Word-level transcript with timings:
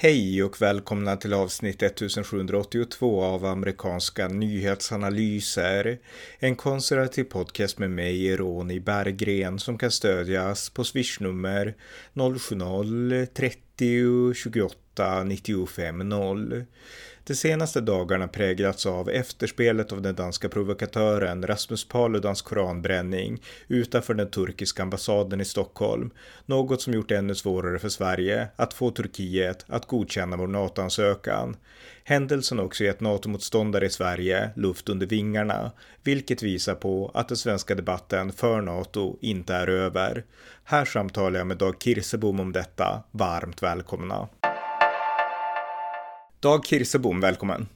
Hej 0.00 0.42
och 0.42 0.62
välkomna 0.62 1.16
till 1.16 1.34
avsnitt 1.34 1.82
1782 1.82 3.22
av 3.22 3.44
amerikanska 3.44 4.28
nyhetsanalyser. 4.28 5.98
En 6.38 6.56
konservativ 6.56 7.24
podcast 7.24 7.78
med 7.78 7.90
mig, 7.90 8.36
Ronny 8.36 8.80
Berggren, 8.80 9.58
som 9.58 9.78
kan 9.78 9.90
stödjas 9.90 10.70
på 10.70 10.84
swishnummer 10.84 11.74
070-30 12.14 13.67
28 14.34 15.24
95 15.24 16.08
0. 16.08 16.64
De 17.28 17.34
senaste 17.34 17.80
dagarna 17.80 18.28
präglats 18.28 18.86
av 18.86 19.10
efterspelet 19.10 19.92
av 19.92 20.02
den 20.02 20.14
danska 20.14 20.48
provokatören 20.48 21.46
Rasmus 21.46 21.88
Paludans 21.88 22.42
koranbränning 22.42 23.42
utanför 23.68 24.14
den 24.14 24.30
turkiska 24.30 24.82
ambassaden 24.82 25.40
i 25.40 25.44
Stockholm. 25.44 26.10
Något 26.46 26.82
som 26.82 26.92
gjort 26.92 27.08
det 27.08 27.16
ännu 27.16 27.34
svårare 27.34 27.78
för 27.78 27.88
Sverige 27.88 28.48
att 28.56 28.74
få 28.74 28.90
Turkiet 28.90 29.64
att 29.68 29.86
godkänna 29.86 30.36
vår 30.36 30.46
NATO-ansökan. 30.46 31.56
Händelsen 32.04 32.58
har 32.58 32.64
också 32.64 32.84
gett 32.84 33.00
NATO-motståndare 33.00 33.86
i 33.86 33.90
Sverige 33.90 34.50
luft 34.56 34.88
under 34.88 35.06
vingarna, 35.06 35.72
vilket 36.02 36.42
visar 36.42 36.74
på 36.74 37.10
att 37.14 37.28
den 37.28 37.36
svenska 37.36 37.74
debatten 37.74 38.32
för 38.32 38.60
NATO 38.60 39.18
inte 39.20 39.54
är 39.54 39.66
över. 39.66 40.24
Här 40.70 40.84
samtalar 40.84 41.38
jag 41.38 41.46
med 41.46 41.56
Dag 41.56 41.74
Kirsebom 41.78 42.40
om 42.40 42.52
detta. 42.52 43.02
Varmt 43.10 43.62
välkomna! 43.62 44.28
Dag 46.40 46.66
Kirsebom, 46.66 47.20
välkommen. 47.20 47.68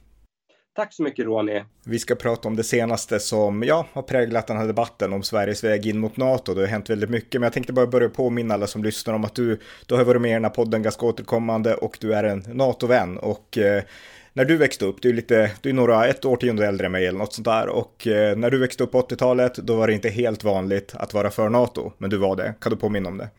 Tack 0.75 0.93
så 0.93 1.03
mycket 1.03 1.25
Ronny. 1.25 1.63
Vi 1.85 1.99
ska 1.99 2.15
prata 2.15 2.47
om 2.47 2.55
det 2.55 2.63
senaste 2.63 3.19
som 3.19 3.63
ja, 3.63 3.87
har 3.93 4.01
präglat 4.01 4.47
den 4.47 4.57
här 4.57 4.67
debatten 4.67 5.13
om 5.13 5.23
Sveriges 5.23 5.63
väg 5.63 5.85
in 5.85 5.99
mot 5.99 6.17
NATO. 6.17 6.53
Det 6.53 6.61
har 6.61 6.67
hänt 6.67 6.89
väldigt 6.89 7.09
mycket, 7.09 7.41
men 7.41 7.45
jag 7.45 7.53
tänkte 7.53 7.73
bara 7.73 7.87
börja 7.87 8.09
påminna 8.09 8.53
alla 8.53 8.67
som 8.67 8.83
lyssnar 8.83 9.13
om 9.13 9.25
att 9.25 9.35
du, 9.35 9.59
du 9.85 9.95
har 9.95 10.03
varit 10.03 10.21
med 10.21 10.31
i 10.31 10.33
den 10.33 10.43
här 10.43 10.51
podden 10.51 10.83
ganska 10.83 11.05
återkommande 11.05 11.75
och 11.75 11.97
du 12.01 12.13
är 12.13 12.23
en 12.23 12.43
NATO-vän. 12.47 13.17
Och 13.17 13.57
eh, 13.57 13.83
när 14.33 14.45
du 14.45 14.57
växte 14.57 14.85
upp, 14.85 15.01
du 15.01 15.09
är 15.09 15.13
lite, 15.13 15.51
du 15.61 15.69
är 15.69 15.73
några, 15.73 16.07
ett 16.07 16.25
årtionde 16.25 16.67
äldre 16.67 16.85
än 16.85 16.91
mig 16.91 17.07
eller 17.07 17.19
något 17.19 17.33
sånt 17.33 17.45
där. 17.45 17.69
Och 17.69 18.07
eh, 18.07 18.37
när 18.37 18.51
du 18.51 18.57
växte 18.57 18.83
upp 18.83 18.91
på 18.91 19.01
80-talet, 19.01 19.55
då 19.55 19.75
var 19.75 19.87
det 19.87 19.93
inte 19.93 20.09
helt 20.09 20.43
vanligt 20.43 20.95
att 20.95 21.13
vara 21.13 21.29
för 21.29 21.49
NATO, 21.49 21.91
men 21.97 22.09
du 22.09 22.17
var 22.17 22.35
det. 22.35 22.53
Kan 22.61 22.71
du 22.71 22.77
påminna 22.77 23.09
om 23.09 23.17
det? 23.17 23.29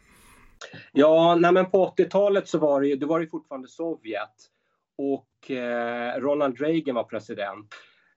Ja, 0.92 1.34
nej 1.34 1.52
men 1.52 1.70
på 1.70 1.94
80-talet 1.96 2.48
så 2.48 2.58
var 2.58 2.80
det 2.80 2.88
ju, 2.88 2.96
det 2.96 3.06
var 3.06 3.20
ju 3.20 3.28
fortfarande 3.28 3.68
Sovjet 3.68 4.30
och 4.98 5.50
eh, 5.50 6.20
Ronald 6.20 6.60
Reagan 6.60 6.94
var 6.94 7.04
president. 7.04 7.66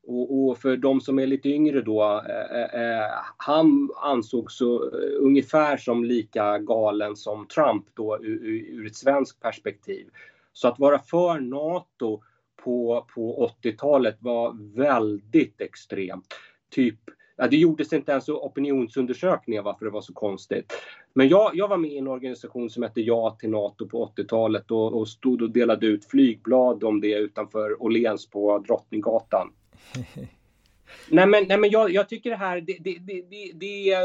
Och, 0.08 0.50
och, 0.50 0.58
för 0.58 0.78
de 0.78 1.02
som 1.02 1.20
är 1.20 1.28
lite 1.28 1.50
yngre 1.50 1.82
då, 1.82 2.24
eh, 2.30 2.62
eh, 2.62 2.82
eh 2.82 3.12
han 3.38 3.90
ansågs 4.04 4.58
så, 4.58 4.84
eh, 4.84 5.10
ungefär 5.20 5.78
som 5.78 6.04
lika 6.04 6.58
galen 6.58 7.16
som 7.16 7.48
Trump 7.48 7.86
då 7.94 8.18
ur, 8.22 8.46
ur, 8.46 8.88
ett 8.88 8.96
svenskt 8.96 9.42
perspektiv. 9.42 10.08
Så 10.54 10.68
att 10.68 10.80
vara 10.80 11.00
för 11.00 11.40
NATO 11.40 12.22
på, 12.68 13.06
på 13.16 13.52
80-talet 13.64 14.18
var 14.20 14.76
väldigt 14.76 15.62
extremt. 15.62 16.34
Typ 16.70 17.00
Ja, 17.40 17.48
det 17.48 17.58
gjordes 17.58 17.94
inte 17.94 18.12
ens 18.12 18.30
opinionsundersökningar 18.30 19.62
varför 19.62 19.86
det 19.86 19.92
var 19.92 20.02
så 20.02 20.14
konstigt. 20.14 20.74
Men 21.14 21.28
jag, 21.30 21.52
jag 21.54 21.68
var 21.68 21.78
med 21.78 21.92
i 21.92 21.98
en 21.98 22.08
organisation 22.08 22.70
som 22.70 22.84
hette 22.84 23.02
Ja 23.02 23.38
till 23.40 23.50
NATO 23.50 23.88
på 23.88 24.12
80-talet 24.18 24.72
och, 24.72 25.00
och 25.00 25.08
stod 25.08 25.42
och 25.42 25.52
delade 25.52 25.86
ut 25.86 26.06
flygblad 26.06 26.84
om 26.84 27.02
det 27.02 27.14
utanför 27.14 27.84
Åhléns 27.84 28.30
på 28.30 28.60
Drottninggatan. 28.60 29.54
nej 31.10 31.28
men, 31.28 31.44
nej 31.48 31.58
men 31.58 31.70
jag, 31.70 31.92
jag 31.92 32.10
tycker 32.10 32.30
det 32.30 32.36
här, 32.36 32.62
det, 32.62 32.78
det, 32.80 32.98
det, 33.00 33.52
det, 33.54 33.96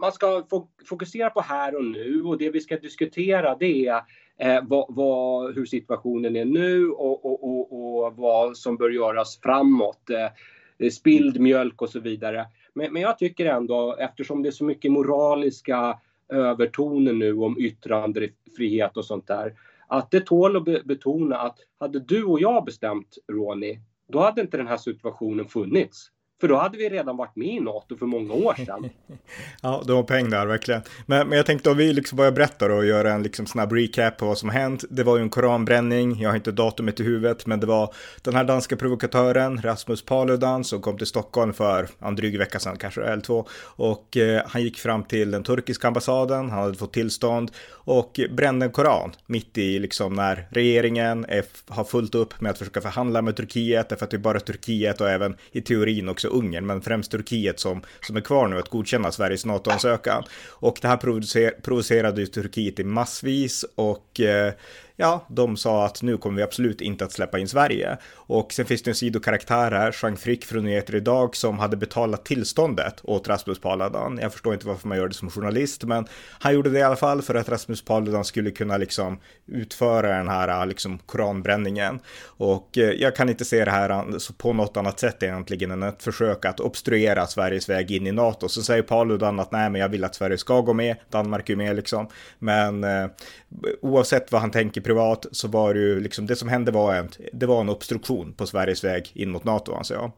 man 0.00 0.12
ska 0.12 0.46
fokusera 0.88 1.30
på 1.30 1.40
här 1.40 1.76
och 1.76 1.84
nu 1.84 2.22
och 2.22 2.38
det 2.38 2.50
vi 2.50 2.60
ska 2.60 2.76
diskutera 2.76 3.56
det 3.56 3.86
är 3.86 4.02
eh, 4.38 4.58
vad, 4.62 4.86
vad, 4.88 5.54
hur 5.54 5.66
situationen 5.66 6.36
är 6.36 6.44
nu 6.44 6.88
och, 6.90 7.24
och, 7.24 7.44
och, 7.44 8.04
och, 8.04 8.16
vad 8.16 8.56
som 8.56 8.76
bör 8.76 8.90
göras 8.90 9.40
framåt. 9.42 10.10
Eh, 10.10 10.90
spilld 10.90 11.40
mjölk 11.40 11.82
och 11.82 11.88
så 11.88 12.00
vidare. 12.00 12.46
Men, 12.74 12.92
men 12.92 13.02
jag 13.02 13.18
tycker 13.18 13.46
ändå, 13.46 13.96
eftersom 13.98 14.42
det 14.42 14.48
är 14.48 14.50
så 14.50 14.64
mycket 14.64 14.92
moraliska 14.92 15.98
övertoner 16.28 17.12
nu 17.12 17.38
om 17.38 17.58
yttrandefrihet 17.58 18.96
och 18.96 19.04
sånt 19.04 19.26
där, 19.26 19.54
att 19.88 20.10
det 20.10 20.20
tål 20.20 20.56
att 20.56 20.84
betona 20.84 21.36
att 21.36 21.58
hade 21.78 22.00
du 22.00 22.24
och 22.24 22.40
jag 22.40 22.64
bestämt, 22.64 23.18
Ronny, 23.32 23.78
då 24.08 24.18
hade 24.18 24.40
inte 24.40 24.56
den 24.56 24.66
här 24.66 24.76
situationen 24.76 25.48
funnits. 25.48 26.10
För 26.40 26.48
då 26.48 26.56
hade 26.56 26.78
vi 26.78 26.88
redan 26.88 27.16
varit 27.16 27.36
med 27.36 27.48
i 27.48 27.60
NATO 27.60 27.96
för 27.96 28.06
många 28.06 28.34
år 28.34 28.54
sedan. 28.54 28.90
ja, 29.62 29.82
du 29.86 29.92
har 29.92 30.02
poäng 30.02 30.30
där 30.30 30.46
verkligen. 30.46 30.82
Men, 31.06 31.28
men 31.28 31.36
jag 31.36 31.46
tänkte 31.46 31.70
om 31.70 31.76
vi 31.76 31.92
liksom 31.92 32.16
börjar 32.16 32.32
berätta 32.32 32.68
då 32.68 32.74
och 32.74 32.86
göra 32.86 33.12
en 33.12 33.22
liksom 33.22 33.46
snabb 33.46 33.72
recap 33.72 34.16
på 34.16 34.26
vad 34.26 34.38
som 34.38 34.48
hänt. 34.48 34.84
Det 34.90 35.02
var 35.02 35.16
ju 35.16 35.22
en 35.22 35.30
koranbränning, 35.30 36.20
jag 36.20 36.30
har 36.30 36.36
inte 36.36 36.52
datumet 36.52 37.00
i 37.00 37.02
huvudet, 37.02 37.46
men 37.46 37.60
det 37.60 37.66
var 37.66 37.94
den 38.22 38.34
här 38.34 38.44
danska 38.44 38.76
provokatören 38.76 39.62
Rasmus 39.62 40.02
Paludan 40.02 40.64
som 40.64 40.80
kom 40.80 40.98
till 40.98 41.06
Stockholm 41.06 41.52
för 41.52 41.88
en 41.98 42.16
dryg 42.16 42.38
vecka 42.38 42.58
sedan, 42.58 42.76
kanske 42.76 43.02
eller 43.02 43.22
två. 43.22 43.46
Och 43.62 44.16
eh, 44.16 44.42
han 44.46 44.62
gick 44.62 44.78
fram 44.78 45.04
till 45.04 45.30
den 45.30 45.42
turkiska 45.42 45.88
ambassaden, 45.88 46.50
han 46.50 46.62
hade 46.62 46.74
fått 46.74 46.92
tillstånd 46.92 47.50
och 47.70 48.20
brände 48.30 48.66
en 48.66 48.72
koran 48.72 49.12
mitt 49.26 49.58
i 49.58 49.78
liksom 49.78 50.14
när 50.14 50.48
regeringen 50.50 51.24
är, 51.28 51.44
har 51.68 51.84
fullt 51.84 52.14
upp 52.14 52.40
med 52.40 52.50
att 52.50 52.58
försöka 52.58 52.80
förhandla 52.80 53.22
med 53.22 53.36
Turkiet, 53.36 53.88
därför 53.88 54.04
att 54.04 54.10
det 54.10 54.16
är 54.16 54.18
bara 54.18 54.40
Turkiet 54.40 55.00
och 55.00 55.10
även 55.10 55.36
i 55.52 55.60
teorin 55.60 56.08
också 56.08 56.25
Ungern, 56.26 56.66
men 56.66 56.82
främst 56.82 57.10
Turkiet 57.10 57.60
som, 57.60 57.82
som 58.00 58.16
är 58.16 58.20
kvar 58.20 58.48
nu 58.48 58.58
att 58.58 58.68
godkänna 58.68 59.12
Sveriges 59.12 59.44
NATO-ansökan. 59.44 60.24
Och 60.48 60.78
det 60.82 60.88
här 60.88 60.96
provocer 60.96 61.50
provocerade 61.62 62.20
ju 62.20 62.26
Turkiet 62.26 62.78
i 62.78 62.84
massvis 62.84 63.64
och 63.74 64.20
eh, 64.20 64.52
ja, 64.96 65.26
de 65.28 65.56
sa 65.56 65.86
att 65.86 66.02
nu 66.02 66.16
kommer 66.16 66.36
vi 66.36 66.42
absolut 66.42 66.80
inte 66.80 67.04
att 67.04 67.12
släppa 67.12 67.38
in 67.38 67.48
Sverige. 67.48 67.96
Och 68.14 68.52
sen 68.52 68.66
finns 68.66 68.82
det 68.82 68.90
en 68.90 68.94
sidokaraktär 68.94 69.70
här, 69.70 69.96
Jean 70.02 70.16
Frick 70.16 70.44
från 70.44 70.64
Nyheter 70.64 70.94
Idag, 70.94 71.36
som 71.36 71.58
hade 71.58 71.76
betalat 71.76 72.24
tillståndet 72.24 73.00
åt 73.02 73.28
Rasmus 73.28 73.60
Paludan. 73.60 74.18
Jag 74.22 74.32
förstår 74.32 74.54
inte 74.54 74.66
varför 74.66 74.88
man 74.88 74.98
gör 74.98 75.08
det 75.08 75.14
som 75.14 75.30
journalist, 75.30 75.84
men 75.84 76.06
han 76.40 76.54
gjorde 76.54 76.70
det 76.70 76.78
i 76.78 76.82
alla 76.82 76.96
fall 76.96 77.22
för 77.22 77.34
att 77.34 77.48
Rasmus 77.48 77.84
Paludan 77.84 78.24
skulle 78.24 78.50
kunna 78.50 78.76
liksom 78.76 79.18
utföra 79.46 80.16
den 80.16 80.28
här 80.28 80.66
liksom 80.66 80.98
koranbränningen. 80.98 82.00
Och 82.24 82.78
eh, 82.78 82.90
jag 82.90 83.16
kan 83.16 83.28
inte 83.28 83.44
se 83.44 83.64
det 83.64 83.70
här 83.70 84.18
på 84.38 84.52
något 84.52 84.76
annat 84.76 85.00
sätt 85.00 85.22
egentligen 85.22 85.70
än 85.70 85.82
ett 85.82 86.02
försök 86.02 86.44
att 86.44 86.60
obstruera 86.60 87.26
Sveriges 87.26 87.68
väg 87.68 87.90
in 87.90 88.06
i 88.06 88.12
NATO. 88.12 88.48
Så 88.48 88.62
säger 88.62 88.82
Paludan 88.82 89.40
att 89.40 89.52
nej, 89.52 89.70
men 89.70 89.80
jag 89.80 89.88
vill 89.88 90.04
att 90.04 90.14
Sverige 90.14 90.38
ska 90.38 90.60
gå 90.60 90.72
med, 90.72 90.96
Danmark 91.10 91.50
är 91.50 91.56
med 91.56 91.76
liksom. 91.76 92.08
Men 92.38 92.84
eh, 92.84 93.06
oavsett 93.82 94.32
vad 94.32 94.40
han 94.40 94.50
tänker 94.50 94.80
privat 94.86 95.26
så 95.30 95.48
var 95.48 95.74
det 95.74 95.80
ju 95.80 96.00
liksom 96.00 96.26
det 96.26 96.36
som 96.36 96.48
hände 96.48 96.72
var 96.72 96.94
en, 96.94 97.08
det 97.32 97.46
var 97.46 97.60
en 97.60 97.68
obstruktion 97.68 98.32
på 98.32 98.46
Sveriges 98.46 98.84
väg 98.84 99.10
in 99.14 99.30
mot 99.30 99.44
NATO 99.44 99.74
anser 99.74 99.94
jag. 99.94 100.10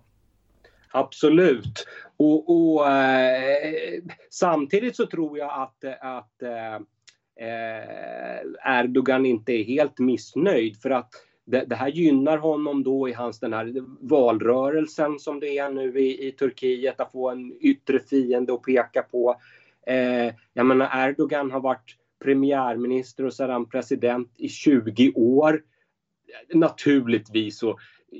Absolut. 0.90 1.86
Och, 2.16 2.74
och 2.76 2.90
eh, 2.90 4.02
samtidigt 4.30 4.96
så 4.96 5.06
tror 5.06 5.38
jag 5.38 5.62
att, 5.62 5.84
att 6.00 6.42
eh, 6.42 6.80
Erdogan 8.80 9.26
inte 9.26 9.52
är 9.52 9.64
helt 9.64 9.98
missnöjd 9.98 10.80
för 10.82 10.90
att 10.90 11.10
det, 11.44 11.64
det, 11.64 11.76
här 11.76 11.88
gynnar 11.88 12.38
honom 12.38 12.82
då 12.82 13.08
i 13.08 13.12
hans 13.12 13.40
den 13.40 13.52
här 13.52 13.74
valrörelsen 14.00 15.18
som 15.18 15.40
det 15.40 15.58
är 15.58 15.70
nu 15.70 16.00
i, 16.00 16.28
i 16.28 16.32
Turkiet 16.32 17.00
att 17.00 17.12
få 17.12 17.30
en 17.30 17.52
yttre 17.60 17.98
fiende 17.98 18.54
att 18.54 18.62
peka 18.62 19.02
på. 19.02 19.36
Eh, 19.86 20.34
jag 20.52 20.66
menar 20.66 21.08
Erdogan 21.08 21.50
har 21.50 21.60
varit 21.60 21.96
premiärminister 22.18 23.24
och 23.24 23.34
sedan 23.34 23.68
president 23.68 24.32
i 24.36 24.48
20 24.48 25.12
år. 25.12 25.62
Naturligtvis 26.54 27.58
så 27.58 27.78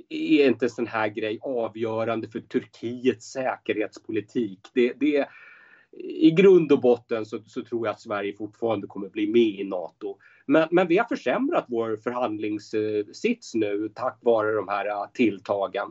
är 0.08 0.46
inte 0.46 0.66
en 0.66 0.70
sån 0.70 0.86
här 0.86 1.08
grej 1.08 1.38
avgörande 1.42 2.28
för 2.28 2.40
Turkiets 2.40 3.32
säkerhetspolitik. 3.32 4.60
Det, 4.74 4.92
det, 5.00 5.28
I 5.98 6.30
grund 6.30 6.72
och 6.72 6.80
botten 6.80 7.26
så, 7.26 7.38
så, 7.46 7.64
tror 7.64 7.86
jag 7.86 7.92
att 7.92 8.00
Sverige 8.00 8.36
fortfarande 8.36 8.86
kommer 8.86 9.08
bli 9.08 9.26
med 9.26 9.60
i 9.60 9.64
NATO. 9.64 10.16
Men, 10.46 10.68
men 10.70 10.86
vi 10.86 10.98
har 10.98 11.04
försämrat 11.04 11.64
vår 11.68 11.96
förhandlingssits 11.96 13.54
nu 13.54 13.90
tack 13.94 14.18
vare 14.20 14.52
de 14.52 14.68
här 14.68 15.06
tilltagen. 15.12 15.88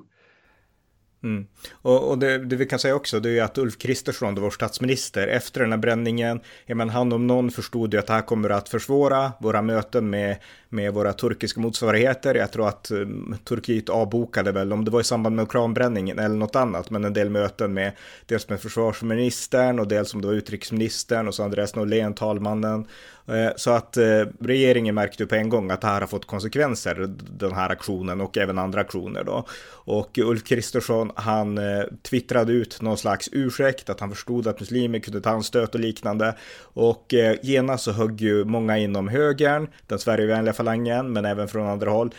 Mm. 1.23 1.45
Och, 1.71 2.09
och 2.09 2.17
det, 2.17 2.37
det, 2.37 2.55
vi 2.55 2.65
kan 2.65 2.79
säga 2.79 2.95
också 2.95 3.19
det 3.19 3.39
är 3.39 3.43
att 3.43 3.57
Ulf 3.57 3.77
Kristersson, 3.77 4.35
vår 4.35 4.49
statsminister, 4.49 5.27
efter 5.27 5.61
den 5.61 5.71
här 5.71 5.79
bränningen, 5.79 6.39
ja, 6.65 6.75
men 6.75 6.89
han 6.89 7.13
om 7.13 7.27
någon 7.27 7.51
förstod 7.51 7.93
ju 7.93 7.99
att 7.99 8.07
det 8.07 8.13
här 8.13 8.21
kommer 8.21 8.49
att 8.49 8.69
försvåra 8.69 9.31
våra 9.39 9.61
möten 9.61 10.09
med, 10.09 10.37
med 10.69 10.93
våra 10.93 11.13
turkiska 11.13 11.59
motsvarigheter. 11.59 12.35
Jag 12.35 12.51
tror 12.51 12.67
att 12.67 12.91
um, 12.91 13.37
Turkiet 13.43 13.89
avbokade 13.89 14.51
väl, 14.51 14.73
om 14.73 14.85
det 14.85 14.91
var 14.91 15.01
i 15.01 15.03
samband 15.03 15.35
med 15.35 15.51
kranbränningen 15.51 16.19
eller 16.19 16.35
något 16.35 16.55
annat, 16.55 16.89
men 16.89 17.05
en 17.05 17.13
del 17.13 17.29
möten 17.29 17.73
med 17.73 17.91
dels 18.25 18.49
med 18.49 18.61
försvarsministern 18.61 19.79
och 19.79 19.87
dels 19.87 20.13
om 20.13 20.21
det 20.21 20.27
var 20.27 20.33
utrikesministern 20.33 21.27
och 21.27 21.35
så 21.35 21.43
Andreas 21.43 21.75
Norlén, 21.75 22.13
talmannen 22.13 22.87
Eh, 23.27 23.51
så 23.55 23.71
att 23.71 23.97
eh, 23.97 24.25
regeringen 24.39 24.95
märkte 24.95 25.25
på 25.25 25.35
en 25.35 25.49
gång 25.49 25.71
att 25.71 25.81
det 25.81 25.87
här 25.87 26.01
har 26.01 26.07
fått 26.07 26.25
konsekvenser, 26.25 27.15
den 27.37 27.53
här 27.53 27.69
aktionen 27.69 28.21
och 28.21 28.37
även 28.37 28.57
andra 28.57 28.81
aktioner 28.81 29.23
då. 29.23 29.45
Och 29.69 30.17
Ulf 30.17 30.43
Kristersson 30.43 31.11
han 31.15 31.57
eh, 31.57 31.83
twittrade 32.01 32.53
ut 32.53 32.81
någon 32.81 32.97
slags 32.97 33.29
ursäkt, 33.31 33.89
att 33.89 33.99
han 33.99 34.09
förstod 34.09 34.47
att 34.47 34.59
muslimer 34.59 34.99
kunde 34.99 35.21
ta 35.21 35.29
anstöt 35.29 35.75
och 35.75 35.79
liknande. 35.79 36.35
Och 36.61 37.13
genast 37.41 37.83
så 37.83 37.91
högg 37.91 38.21
ju 38.21 38.45
många 38.45 38.77
inom 38.77 39.07
högern, 39.07 39.67
den 39.87 39.99
Sverigevänliga 39.99 40.53
falangen, 40.53 41.13
men 41.13 41.25
även 41.25 41.47
från 41.47 41.67
andra 41.67 41.91
håll. 41.91 42.13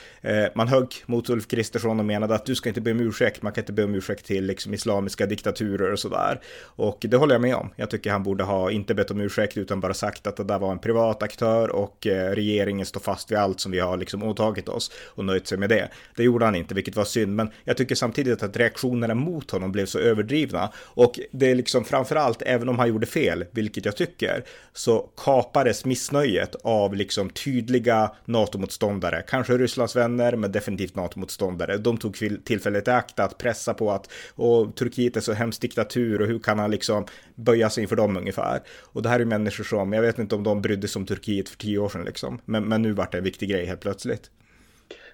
Man 0.54 0.68
högg 0.68 0.94
mot 1.06 1.30
Ulf 1.30 1.48
Kristersson 1.48 1.98
och 1.98 2.04
menade 2.06 2.34
att 2.34 2.46
du 2.46 2.54
ska 2.54 2.68
inte 2.68 2.80
be 2.80 2.90
om 2.90 3.00
ursäkt, 3.00 3.42
man 3.42 3.52
kan 3.52 3.62
inte 3.62 3.72
be 3.72 3.84
om 3.84 3.94
ursäkt 3.94 4.26
till 4.26 4.46
liksom 4.46 4.74
islamiska 4.74 5.26
diktaturer 5.26 5.92
och 5.92 5.98
sådär. 5.98 6.40
Och 6.62 6.98
det 7.00 7.16
håller 7.16 7.34
jag 7.34 7.42
med 7.42 7.54
om. 7.54 7.70
Jag 7.76 7.90
tycker 7.90 8.10
han 8.10 8.22
borde 8.22 8.44
ha 8.44 8.70
inte 8.70 8.94
bett 8.94 9.10
om 9.10 9.20
ursäkt 9.20 9.56
utan 9.56 9.80
bara 9.80 9.94
sagt 9.94 10.26
att 10.26 10.36
det 10.36 10.44
där 10.44 10.58
var 10.58 10.72
en 10.72 10.78
privat 10.78 10.97
aktör 10.98 11.68
och 11.68 12.06
eh, 12.06 12.30
regeringen 12.30 12.86
står 12.86 13.00
fast 13.00 13.30
vid 13.30 13.38
allt 13.38 13.60
som 13.60 13.72
vi 13.72 13.78
har 13.78 13.96
liksom 13.96 14.22
åtagit 14.22 14.68
oss 14.68 14.90
och 15.04 15.24
nöjt 15.24 15.46
sig 15.46 15.58
med 15.58 15.68
det. 15.68 15.88
Det 16.16 16.22
gjorde 16.22 16.44
han 16.44 16.54
inte, 16.54 16.74
vilket 16.74 16.96
var 16.96 17.04
synd, 17.04 17.36
men 17.36 17.50
jag 17.64 17.76
tycker 17.76 17.94
samtidigt 17.94 18.42
att 18.42 18.56
reaktionerna 18.56 19.14
mot 19.14 19.50
honom 19.50 19.72
blev 19.72 19.86
så 19.86 19.98
överdrivna 19.98 20.72
och 20.76 21.20
det 21.30 21.50
är 21.50 21.54
liksom 21.54 21.84
framförallt, 21.84 22.42
även 22.42 22.68
om 22.68 22.78
han 22.78 22.88
gjorde 22.88 23.06
fel, 23.06 23.44
vilket 23.50 23.84
jag 23.84 23.96
tycker, 23.96 24.44
så 24.72 25.10
kapades 25.24 25.84
missnöjet 25.84 26.56
av 26.62 26.94
liksom 26.94 27.30
tydliga 27.30 28.12
NATO-motståndare, 28.24 29.22
kanske 29.28 29.52
Rysslands 29.52 29.96
vänner, 29.96 30.36
men 30.36 30.52
definitivt 30.52 30.94
NATO-motståndare. 30.94 31.76
De 31.76 31.96
tog 31.96 32.16
tillfället 32.44 32.88
i 32.88 32.90
akt 32.90 33.20
att 33.20 33.38
pressa 33.38 33.74
på 33.74 33.90
att 33.90 34.10
och 34.34 34.76
Turkiet 34.76 35.16
är 35.16 35.20
så 35.20 35.32
hemskt 35.32 35.60
diktatur 35.60 36.20
och 36.20 36.26
hur 36.26 36.38
kan 36.38 36.58
han 36.58 36.70
liksom 36.70 37.06
böja 37.34 37.70
sig 37.70 37.82
inför 37.82 37.96
dem 37.96 38.16
ungefär. 38.16 38.60
Och 38.82 39.02
det 39.02 39.08
här 39.08 39.20
är 39.20 39.24
människor 39.24 39.64
som, 39.64 39.92
jag 39.92 40.02
vet 40.02 40.18
inte 40.18 40.34
om 40.34 40.42
de 40.42 40.62
brydde 40.62 40.87
sig 40.88 41.00
om 41.00 41.06
Turkiet 41.06 41.48
för 41.48 41.56
tio 41.56 41.78
år 41.78 41.88
sedan 41.88 42.04
liksom, 42.04 42.40
men, 42.44 42.64
men 42.64 42.82
nu 42.82 42.92
vart 42.92 43.12
det 43.12 43.18
en 43.18 43.24
viktig 43.24 43.50
grej 43.50 43.66
helt 43.66 43.80
plötsligt. 43.80 44.30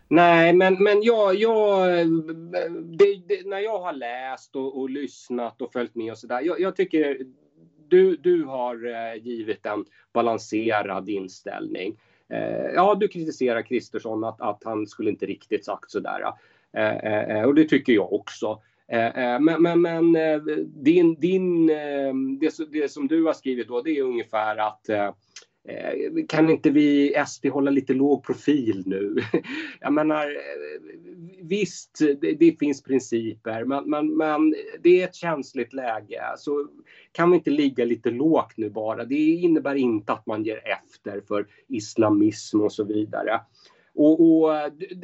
Nej, 0.08 0.52
men, 0.52 0.82
men 0.82 1.02
jag, 1.02 1.34
jag 1.34 1.88
det, 2.82 3.22
det, 3.28 3.46
när 3.46 3.58
jag 3.58 3.78
har 3.78 3.92
läst 3.92 4.56
och, 4.56 4.80
och, 4.80 4.90
lyssnat 4.90 5.62
och 5.62 5.72
följt 5.72 5.94
med 5.94 6.12
och 6.12 6.18
sådär. 6.18 6.40
Jag, 6.40 6.60
jag 6.60 6.76
tycker 6.76 7.18
du, 7.88 8.16
du 8.16 8.44
har 8.44 8.86
eh, 8.86 9.22
givit 9.22 9.66
en 9.66 9.84
balanserad 10.12 11.08
inställning. 11.08 11.96
Eh, 12.28 12.66
ja, 12.74 12.94
du 13.00 13.08
kritiserar 13.08 13.62
Kristersson 13.62 14.24
att, 14.24 14.40
att 14.40 14.62
han 14.64 14.86
skulle 14.86 15.10
inte 15.10 15.26
riktigt 15.26 15.64
sagt 15.64 15.90
sådär. 15.90 16.32
Eh, 16.76 16.96
eh, 16.96 17.36
eh, 17.36 17.44
och 17.44 17.54
det 17.54 17.64
tycker 17.64 17.92
jag 17.92 18.12
också. 18.12 18.62
Eh, 18.88 19.40
men, 19.40 19.62
men, 19.62 19.80
men 19.80 20.12
din, 20.66 21.14
din, 21.14 21.66
det, 22.40 22.72
det, 22.72 22.90
som 22.90 23.08
du 23.08 23.24
har 23.24 23.32
skrivit 23.32 23.68
då, 23.68 23.82
det 23.82 23.98
är 23.98 24.02
ungefär 24.02 24.56
att 24.56 24.90
Eh, 25.68 26.24
kan 26.28 26.50
inte 26.50 26.70
vi 26.70 27.14
SD 27.26 27.46
hålla 27.46 27.70
lite 27.70 27.94
låg 27.94 28.24
profil 28.24 28.82
nu? 28.86 29.16
Jag 29.80 29.92
menar, 29.92 30.26
eh, 30.26 30.96
visst, 31.42 31.98
det, 32.20 32.32
det 32.32 32.58
finns 32.58 32.82
principer, 32.82 33.64
men, 33.64 33.90
men, 33.90 34.16
men, 34.16 34.54
det 34.80 35.02
är 35.02 35.04
ett 35.04 35.14
känsligt 35.14 35.72
läge. 35.72 36.22
Så 36.36 36.68
kan 37.12 37.30
vi 37.30 37.36
inte 37.36 37.50
ligga 37.50 37.84
lite 37.84 38.10
lågt 38.10 38.56
nu 38.56 38.70
bara? 38.70 39.04
Det 39.04 39.14
innebär 39.14 39.74
inte 39.74 40.12
att 40.12 40.26
man 40.26 40.44
ger 40.44 40.60
efter 40.64 41.20
för 41.20 41.46
islamism 41.68 42.60
och 42.60 42.72
så 42.72 42.84
vidare. 42.84 43.40
Och, 43.94 44.20
och 44.20 44.50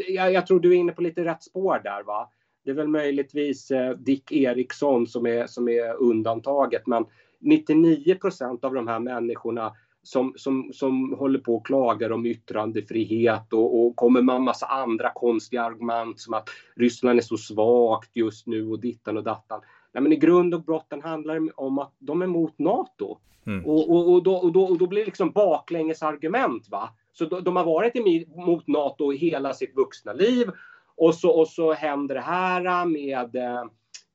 jag, 0.08 0.32
jag 0.32 0.46
tror 0.46 0.60
du 0.60 0.70
är 0.70 0.76
inne 0.76 0.92
på 0.92 1.02
lite 1.02 1.24
rätt 1.24 1.42
spår 1.42 1.80
där, 1.84 2.02
va? 2.02 2.30
Det 2.64 2.70
är 2.70 2.74
väl 2.74 2.88
möjligtvis 2.88 3.70
eh, 3.70 3.96
Dick 3.96 4.32
Eriksson 4.32 5.06
som 5.06 5.26
är, 5.26 5.46
som 5.46 5.68
är 5.68 5.94
undantaget, 6.02 6.86
men 6.86 7.04
99 7.40 8.14
procent 8.14 8.64
av 8.64 8.74
de 8.74 8.88
här 8.88 8.98
människorna 9.00 9.72
som, 10.02 10.32
som, 10.36 10.70
som 10.72 11.12
håller 11.12 11.38
på 11.38 11.56
och 11.56 11.66
klagar 11.66 12.12
om 12.12 12.26
yttrandefrihet 12.26 13.52
och, 13.52 13.86
och 13.86 13.96
kommer 13.96 14.22
med 14.22 14.36
en 14.36 14.42
massa 14.42 14.66
andra 14.66 15.10
konstiga 15.14 15.62
argument 15.62 16.20
som 16.20 16.34
att 16.34 16.48
Ryssland 16.76 17.18
är 17.18 17.22
så 17.22 17.36
svagt 17.36 18.16
just 18.16 18.46
nu 18.46 18.68
och 18.68 18.80
dittan 18.80 19.16
och 19.16 19.24
dattan. 19.24 19.60
Nej, 19.92 20.02
men 20.02 20.12
I 20.12 20.16
grund 20.16 20.54
och 20.54 20.62
botten 20.62 21.02
handlar 21.02 21.40
det 21.40 21.52
om 21.56 21.78
att 21.78 21.92
de 21.98 22.22
är 22.22 22.26
mot 22.26 22.58
Nato. 22.58 23.18
Mm. 23.46 23.66
Och, 23.66 23.90
och, 23.90 24.12
och, 24.12 24.22
då, 24.22 24.34
och, 24.34 24.52
då, 24.52 24.64
och 24.64 24.78
då 24.78 24.86
blir 24.86 25.00
det 25.00 25.06
liksom 25.06 25.30
baklänges 25.30 26.02
argument. 26.02 26.68
Va? 26.68 26.90
Så 27.12 27.24
de, 27.24 27.44
de 27.44 27.56
har 27.56 27.64
varit 27.64 27.96
emot 27.96 28.66
Nato 28.66 29.10
hela 29.10 29.52
sitt 29.52 29.76
vuxna 29.76 30.12
liv 30.12 30.50
och 30.96 31.14
så, 31.14 31.30
och 31.30 31.48
så 31.48 31.72
händer 31.72 32.14
det 32.14 32.20
här 32.20 32.86
med 32.86 33.36
eh, 33.36 33.64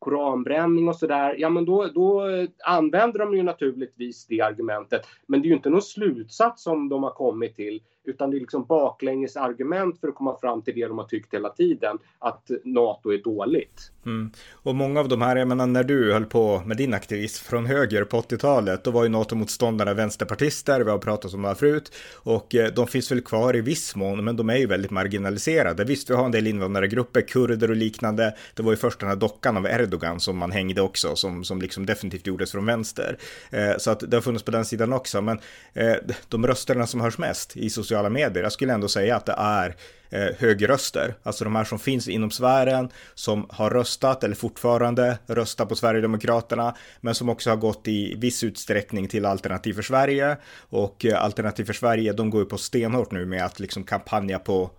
koranbränning 0.05 0.87
och 0.87 0.95
sådär, 0.95 1.35
ja 1.37 1.49
men 1.49 1.65
då, 1.65 1.87
då 1.87 2.23
använder 2.65 3.19
de 3.19 3.33
ju 3.35 3.43
naturligtvis 3.43 4.27
det 4.27 4.41
argumentet. 4.41 5.01
Men 5.27 5.41
det 5.41 5.45
är 5.45 5.49
ju 5.49 5.55
inte 5.55 5.69
någon 5.69 5.81
slutsats 5.81 6.63
som 6.63 6.89
de 6.89 7.03
har 7.03 7.11
kommit 7.11 7.55
till 7.55 7.81
utan 8.07 8.31
det 8.31 8.37
är 8.37 8.39
liksom 8.39 8.65
baklänges 8.65 9.37
argument 9.37 9.99
för 9.99 10.07
att 10.07 10.15
komma 10.15 10.37
fram 10.41 10.61
till 10.61 10.75
det 10.75 10.87
de 10.87 10.97
har 10.97 11.05
tyckt 11.05 11.33
hela 11.33 11.49
tiden, 11.49 11.97
att 12.19 12.49
NATO 12.63 13.13
är 13.13 13.17
dåligt. 13.17 13.91
Mm. 14.05 14.31
Och 14.53 14.75
många 14.75 14.99
av 14.99 15.07
de 15.07 15.21
här, 15.21 15.35
jag 15.35 15.47
menar 15.47 15.67
när 15.67 15.83
du 15.83 16.13
höll 16.13 16.25
på 16.25 16.61
med 16.65 16.77
din 16.77 16.93
aktivism 16.93 17.45
från 17.45 17.65
höger 17.65 18.03
på 18.03 18.21
80-talet, 18.21 18.83
då 18.83 18.91
var 18.91 19.03
ju 19.03 19.09
NATO-motståndarna 19.09 19.93
vänsterpartister, 19.93 20.81
vi 20.81 20.91
har 20.91 20.97
pratat 20.97 21.33
om 21.33 21.41
det 21.41 21.47
här 21.47 21.55
förut, 21.55 21.91
och 22.15 22.55
eh, 22.55 22.73
de 22.73 22.87
finns 22.87 23.11
väl 23.11 23.21
kvar 23.21 23.55
i 23.55 23.61
viss 23.61 23.95
mån, 23.95 24.23
men 24.23 24.35
de 24.35 24.49
är 24.49 24.57
ju 24.57 24.65
väldigt 24.65 24.91
marginaliserade. 24.91 25.83
Visst, 25.83 26.09
vi 26.09 26.13
har 26.13 26.25
en 26.25 26.31
del 26.31 26.47
invandrargrupper, 26.47 27.21
kurder 27.21 27.69
och 27.69 27.75
liknande. 27.75 28.35
Det 28.53 28.63
var 28.63 28.71
ju 28.71 28.77
först 28.77 28.99
den 28.99 29.09
här 29.09 29.15
dockan 29.15 29.57
av 29.57 29.65
Erdogan 29.65 30.19
som 30.19 30.37
man 30.37 30.51
hängde 30.51 30.81
också, 30.81 31.15
som, 31.15 31.43
som 31.43 31.61
liksom 31.61 31.85
definitivt 31.85 32.27
gjordes 32.27 32.51
från 32.51 32.65
vänster. 32.65 33.17
Eh, 33.49 33.77
så 33.77 33.91
att 33.91 33.99
det 33.99 34.17
har 34.17 34.21
funnits 34.21 34.43
på 34.43 34.51
den 34.51 34.65
sidan 34.65 34.93
också, 34.93 35.21
men 35.21 35.39
eh, 35.73 35.95
de 36.29 36.47
rösterna 36.47 36.87
som 36.87 37.01
hörs 37.01 37.17
mest 37.17 37.57
i 37.57 37.69
sociala 37.69 37.94
sociala 37.95 38.09
medier. 38.09 38.43
Jag 38.43 38.51
skulle 38.51 38.73
ändå 38.73 38.87
säga 38.87 39.15
att 39.15 39.25
det 39.25 39.35
är 39.37 39.75
eh, 40.15 40.35
högerröster, 40.39 41.15
alltså 41.23 41.43
de 41.43 41.55
här 41.55 41.63
som 41.63 41.79
finns 41.79 42.07
inom 42.07 42.31
sfären, 42.31 42.89
som 43.13 43.45
har 43.49 43.69
röstat 43.69 44.23
eller 44.23 44.35
fortfarande 44.35 45.17
röstar 45.27 45.65
på 45.65 45.75
Sverigedemokraterna, 45.75 46.75
men 47.01 47.15
som 47.15 47.29
också 47.29 47.49
har 47.49 47.57
gått 47.57 47.87
i 47.87 48.15
viss 48.15 48.43
utsträckning 48.43 49.07
till 49.07 49.25
Alternativ 49.25 49.73
för 49.73 49.81
Sverige. 49.81 50.37
Och 50.69 51.05
eh, 51.05 51.23
Alternativ 51.23 51.65
för 51.65 51.73
Sverige, 51.73 52.13
de 52.13 52.29
går 52.29 52.41
ju 52.41 52.45
på 52.45 52.57
stenhårt 52.57 53.11
nu 53.11 53.25
med 53.25 53.45
att 53.45 53.59
liksom 53.59 53.83
kampanja 53.83 54.39
på 54.39 54.71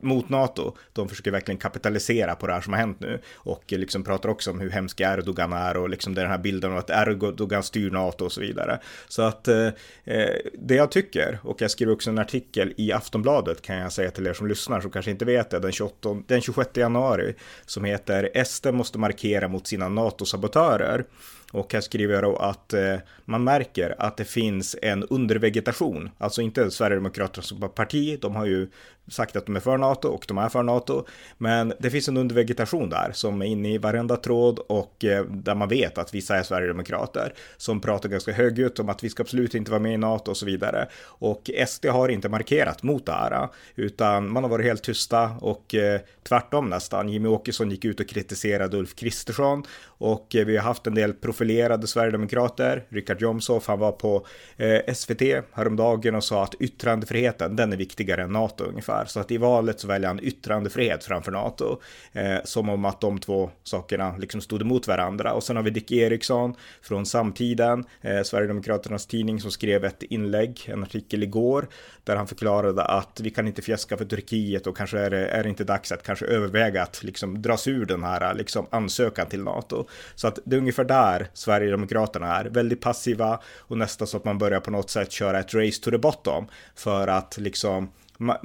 mot 0.00 0.28
NATO. 0.28 0.76
De 0.92 1.08
försöker 1.08 1.30
verkligen 1.30 1.58
kapitalisera 1.58 2.34
på 2.34 2.46
det 2.46 2.52
här 2.52 2.60
som 2.60 2.72
har 2.72 2.80
hänt 2.80 3.00
nu 3.00 3.20
och 3.34 3.72
eh, 3.72 3.78
liksom 3.78 4.04
pratar 4.04 4.28
också 4.28 4.50
om 4.50 4.60
hur 4.60 4.70
hemsk 4.70 5.00
Erdogan 5.00 5.52
är 5.52 5.76
och 5.76 5.90
liksom 5.90 6.14
den 6.14 6.28
här 6.28 6.38
bilden 6.38 6.72
av 6.72 6.78
att 6.78 6.90
Erdogan 6.90 7.62
styr 7.62 7.90
NATO 7.90 8.24
och 8.24 8.32
så 8.32 8.40
vidare. 8.40 8.80
Så 9.08 9.22
att 9.22 9.48
eh, 9.48 9.66
eh 10.04 10.28
det 10.58 10.74
jag 10.74 10.90
tycker, 10.90 11.38
och 11.42 11.60
jag 11.60 11.70
skriver 11.70 11.92
också 11.92 12.10
en 12.10 12.18
artikel 12.18 12.74
i 12.76 12.92
Aftonbladet 12.92 13.62
kan 13.62 13.76
jag 13.76 13.92
säga 13.92 14.10
till 14.10 14.26
er 14.26 14.32
som 14.32 14.46
lyssnar 14.46 14.80
som 14.82 14.90
kanske 14.90 15.10
inte 15.10 15.24
vet 15.24 15.50
det, 15.50 15.58
den, 15.58 15.72
28, 15.72 16.22
den 16.26 16.40
26 16.40 16.76
januari, 16.76 17.34
som 17.66 17.84
heter 17.84 18.44
SD 18.44 18.66
måste 18.66 18.98
markera 18.98 19.48
mot 19.48 19.66
sina 19.66 19.88
NATO-sabotörer. 19.88 21.04
Och 21.52 21.72
här 21.72 21.80
skriver 21.80 22.14
jag 22.14 22.22
då 22.22 22.36
att 22.36 22.72
eh, 22.72 22.96
man 23.24 23.44
märker 23.44 23.94
att 23.98 24.16
det 24.16 24.24
finns 24.24 24.76
en 24.82 25.02
undervegetation, 25.02 26.10
alltså 26.18 26.42
inte 26.42 26.70
Sverigedemokraterna 26.70 27.42
som 27.42 27.68
parti, 27.74 28.18
de 28.20 28.36
har 28.36 28.46
ju 28.46 28.68
sagt 29.08 29.36
att 29.36 29.46
de 29.46 29.56
är 29.56 29.60
för 29.60 29.78
NATO 29.78 30.08
och 30.08 30.24
de 30.28 30.38
är 30.38 30.48
för 30.48 30.62
NATO. 30.62 31.06
Men 31.38 31.72
det 31.78 31.90
finns 31.90 32.08
en 32.08 32.16
undervegetation 32.16 32.90
där 32.90 33.10
som 33.12 33.42
är 33.42 33.46
inne 33.46 33.74
i 33.74 33.78
varenda 33.78 34.16
tråd 34.16 34.58
och 34.58 35.04
eh, 35.04 35.24
där 35.24 35.54
man 35.54 35.68
vet 35.68 35.98
att 35.98 36.14
vissa 36.14 36.36
är 36.36 36.42
Sverigedemokrater 36.42 37.34
som 37.56 37.80
pratar 37.80 38.08
ganska 38.08 38.32
högljutt 38.32 38.78
om 38.78 38.88
att 38.88 39.04
vi 39.04 39.10
ska 39.10 39.22
absolut 39.22 39.54
inte 39.54 39.70
vara 39.70 39.80
med 39.80 39.94
i 39.94 39.96
NATO 39.96 40.30
och 40.30 40.36
så 40.36 40.46
vidare. 40.46 40.88
Och 41.04 41.50
SD 41.66 41.86
har 41.86 42.08
inte 42.08 42.28
markerat 42.28 42.82
mot 42.82 43.06
det 43.06 43.12
här 43.12 43.48
utan 43.74 44.32
man 44.32 44.42
har 44.42 44.50
varit 44.50 44.66
helt 44.66 44.82
tysta 44.82 45.30
och 45.40 45.74
eh, 45.74 46.00
tvärtom 46.22 46.70
nästan. 46.70 47.08
Jimmy 47.08 47.28
Åkesson 47.28 47.70
gick 47.70 47.84
ut 47.84 48.00
och 48.00 48.08
kritiserade 48.08 48.76
Ulf 48.76 48.94
Kristersson 48.94 49.62
och 49.84 50.36
eh, 50.36 50.46
vi 50.46 50.56
har 50.56 50.64
haft 50.64 50.86
en 50.86 50.94
del 50.94 51.12
profilerade 51.42 51.86
Sverigedemokrater. 51.86 52.84
Richard 52.88 53.22
Jomshof, 53.22 53.66
han 53.66 53.78
var 53.78 53.92
på 53.92 54.26
eh, 54.56 54.94
SVT 54.94 55.22
häromdagen 55.52 56.14
och 56.14 56.24
sa 56.24 56.42
att 56.42 56.54
yttrandefriheten, 56.60 57.56
den 57.56 57.72
är 57.72 57.76
viktigare 57.76 58.22
än 58.22 58.32
NATO 58.32 58.64
ungefär 58.64 58.92
ungefär. 58.92 59.04
Så 59.06 59.20
att 59.20 59.30
i 59.30 59.38
valet 59.38 59.80
så 59.80 59.86
väljer 59.86 60.08
han 60.08 60.20
yttrandefrihet 60.22 61.04
framför 61.04 61.32
NATO. 61.32 61.80
Eh, 62.12 62.38
som 62.44 62.68
om 62.68 62.84
att 62.84 63.00
de 63.00 63.18
två 63.18 63.50
sakerna 63.62 64.16
liksom 64.18 64.40
stod 64.40 64.62
emot 64.62 64.88
varandra. 64.88 65.32
Och 65.32 65.42
sen 65.42 65.56
har 65.56 65.62
vi 65.62 65.70
Dick 65.70 65.92
Eriksson 65.92 66.54
från 66.82 67.06
Samtiden, 67.06 67.84
eh, 68.02 68.22
Sverigedemokraternas 68.22 69.06
tidning 69.06 69.40
som 69.40 69.50
skrev 69.50 69.84
ett 69.84 70.02
inlägg, 70.02 70.68
en 70.68 70.82
artikel 70.82 71.22
igår, 71.22 71.68
där 72.04 72.16
han 72.16 72.26
förklarade 72.26 72.82
att 72.82 73.20
vi 73.20 73.30
kan 73.30 73.46
inte 73.46 73.62
fjäska 73.62 73.96
för 73.96 74.04
Turkiet 74.04 74.66
och 74.66 74.76
kanske 74.76 74.98
är 74.98 75.10
det, 75.10 75.26
är 75.26 75.42
det 75.42 75.48
inte 75.48 75.64
dags 75.64 75.92
att 75.92 76.02
kanske 76.02 76.26
överväga 76.26 76.82
att 76.82 77.02
liksom 77.02 77.42
dras 77.42 77.68
ur 77.68 77.86
den 77.86 78.02
här 78.02 78.34
liksom 78.34 78.66
ansökan 78.70 79.26
till 79.26 79.42
NATO. 79.42 79.86
Så 80.14 80.28
att 80.28 80.38
det 80.44 80.56
är 80.56 80.60
ungefär 80.60 80.84
där 80.84 81.28
Sverigedemokraterna 81.34 82.36
är, 82.36 82.44
väldigt 82.44 82.80
passiva 82.80 83.40
och 83.58 83.78
nästan 83.78 84.06
så 84.06 84.16
att 84.16 84.24
man 84.24 84.38
börjar 84.38 84.60
på 84.60 84.70
något 84.70 84.90
sätt 84.90 85.12
köra 85.12 85.40
ett 85.40 85.54
race 85.54 85.82
to 85.82 85.90
the 85.90 85.98
bottom 85.98 86.46
för 86.74 87.08
att 87.08 87.38
liksom 87.38 87.88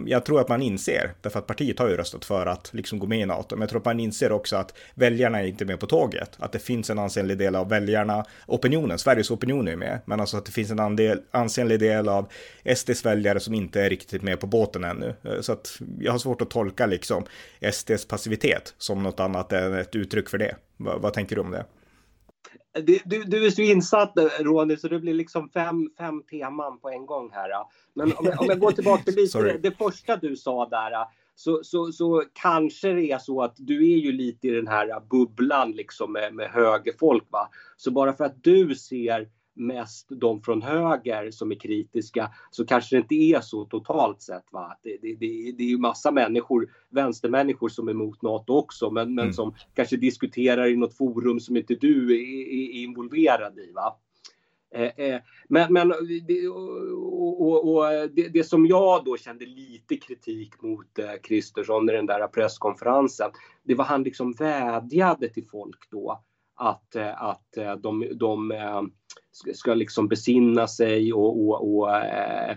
jag 0.05 0.25
tror 0.25 0.41
att 0.41 0.49
man 0.49 0.61
inser, 0.61 1.11
därför 1.21 1.39
att 1.39 1.47
partiet 1.47 1.79
har 1.79 1.89
ju 1.89 1.97
röstat 1.97 2.25
för 2.25 2.45
att 2.45 2.73
liksom 2.73 2.99
gå 2.99 3.07
med 3.07 3.19
i 3.19 3.25
NATO, 3.25 3.55
men 3.55 3.61
jag 3.61 3.69
tror 3.69 3.79
att 3.79 3.85
man 3.85 3.99
inser 3.99 4.31
också 4.31 4.55
att 4.55 4.77
väljarna 4.95 5.41
är 5.41 5.47
inte 5.47 5.65
med 5.65 5.79
på 5.79 5.87
tåget, 5.87 6.31
att 6.37 6.51
det 6.51 6.59
finns 6.59 6.89
en 6.89 6.99
ansenlig 6.99 7.37
del 7.37 7.55
av 7.55 7.69
väljarna, 7.69 8.25
opinionen, 8.45 8.99
Sveriges 8.99 9.31
opinion 9.31 9.67
är 9.67 9.75
med, 9.75 9.99
men 10.05 10.19
alltså 10.19 10.37
att 10.37 10.45
det 10.45 10.51
finns 10.51 10.71
en 10.71 10.79
andel, 10.79 11.21
ansenlig 11.31 11.79
del 11.79 12.09
av 12.09 12.27
SDs 12.75 13.05
väljare 13.05 13.39
som 13.39 13.53
inte 13.53 13.81
är 13.81 13.89
riktigt 13.89 14.21
med 14.21 14.39
på 14.39 14.47
båten 14.47 14.83
ännu. 14.83 15.15
Eh, 15.23 15.41
så 15.41 15.51
att 15.51 15.79
jag 15.99 16.11
har 16.11 16.19
svårt 16.19 16.41
att 16.41 16.49
tolka 16.49 16.85
liksom 16.85 17.25
SDs 17.71 18.05
passivitet 18.05 18.73
som 18.77 19.03
något 19.03 19.19
annat 19.19 19.53
än 19.53 19.73
ett 19.73 19.95
uttryck 19.95 20.29
för 20.29 20.37
det. 20.37 20.55
vad, 20.77 21.01
vad 21.01 21.13
tänker 21.13 21.35
du 21.35 21.41
om 21.41 21.51
det? 21.51 21.65
Du, 22.73 22.99
du, 23.05 23.23
du, 23.23 23.45
är 23.45 23.49
så 23.49 23.61
insatt 23.61 24.13
Ronny 24.39 24.77
så 24.77 24.87
det 24.87 24.99
blir 24.99 25.13
liksom 25.13 25.49
fem, 25.49 25.89
fem 25.97 26.23
teman 26.23 26.79
på 26.79 26.89
en 26.89 27.05
gång 27.05 27.31
här. 27.33 27.51
Men 27.93 28.13
om 28.13 28.25
jag, 28.25 28.41
om 28.41 28.45
jag 28.47 28.59
går 28.59 28.71
tillbaka 28.71 29.03
till 29.03 29.15
lite 29.15 29.41
det, 29.41 29.57
det 29.57 29.71
första 29.71 30.15
du 30.15 30.35
sa 30.35 30.69
där. 30.69 30.91
Så, 31.35 31.63
så, 31.63 31.91
så 31.91 32.23
kanske 32.33 32.93
det 32.93 33.11
är 33.11 33.17
så 33.17 33.41
att 33.41 33.55
du 33.57 33.93
är 33.93 33.97
ju 33.97 34.11
lite 34.11 34.47
i 34.47 34.51
den 34.51 34.67
här 34.67 34.99
bubblan 35.09 35.71
liksom 35.71 36.11
med, 36.11 36.33
med 36.33 36.49
högerfolk. 36.49 37.23
Va? 37.29 37.49
Så 37.77 37.91
bara 37.91 38.13
för 38.13 38.25
att 38.25 38.43
du 38.43 38.75
ser 38.75 39.27
mest 39.57 40.07
de 40.09 40.41
från 40.41 40.61
höger 40.61 41.31
som 41.31 41.51
är 41.51 41.55
kritiska 41.55 42.31
så 42.51 42.65
kanske 42.65 42.95
det 42.95 42.99
inte 42.99 43.15
är 43.15 43.41
så 43.41 43.65
totalt 43.65 44.21
sett. 44.21 44.45
Va? 44.51 44.77
Det, 44.83 44.97
det, 45.01 45.15
det, 45.15 45.51
det 45.57 45.63
är 45.63 45.69
ju 45.69 45.77
massa 45.77 46.11
människor, 46.11 46.71
vänstermänniskor 46.89 47.69
som 47.69 47.87
är 47.87 47.91
emot 47.91 48.21
NATO 48.21 48.53
också 48.53 48.91
men, 48.91 49.15
men 49.15 49.23
mm. 49.23 49.33
som 49.33 49.55
kanske 49.73 49.97
diskuterar 49.97 50.67
i 50.67 50.75
något 50.75 50.97
forum 50.97 51.39
som 51.39 51.57
inte 51.57 51.75
du 51.75 52.15
är, 52.15 52.19
är 52.53 52.83
involverad 52.83 53.59
i. 53.59 53.71
Va? 53.71 53.97
Eh, 54.71 55.05
eh, 55.05 55.21
men, 55.47 55.73
men 55.73 55.93
det, 56.27 56.47
och, 56.47 57.41
och, 57.41 57.75
och 57.75 58.09
det, 58.11 58.27
det, 58.27 58.43
som 58.43 58.65
jag 58.65 59.05
då 59.05 59.17
kände 59.17 59.45
lite 59.45 59.97
kritik 59.97 60.61
mot 60.61 60.99
eh, 60.99 61.11
Kristersson 61.23 61.89
i 61.89 61.93
den 61.93 62.05
där 62.05 62.27
presskonferensen, 62.27 63.31
det 63.63 63.75
var 63.75 63.85
han 63.85 64.03
liksom 64.03 64.33
vädjade 64.33 65.29
till 65.29 65.47
folk 65.47 65.89
då 65.91 66.23
att, 66.57 66.95
eh, 66.95 67.21
att 67.23 67.57
eh, 67.57 67.75
de, 67.75 68.07
de 68.15 68.51
eh, 68.51 68.81
ska 69.53 69.73
liksom 69.73 70.07
besinna 70.07 70.67
sig 70.67 71.13
och, 71.13 71.47
och, 71.47 71.77
och 71.77 71.89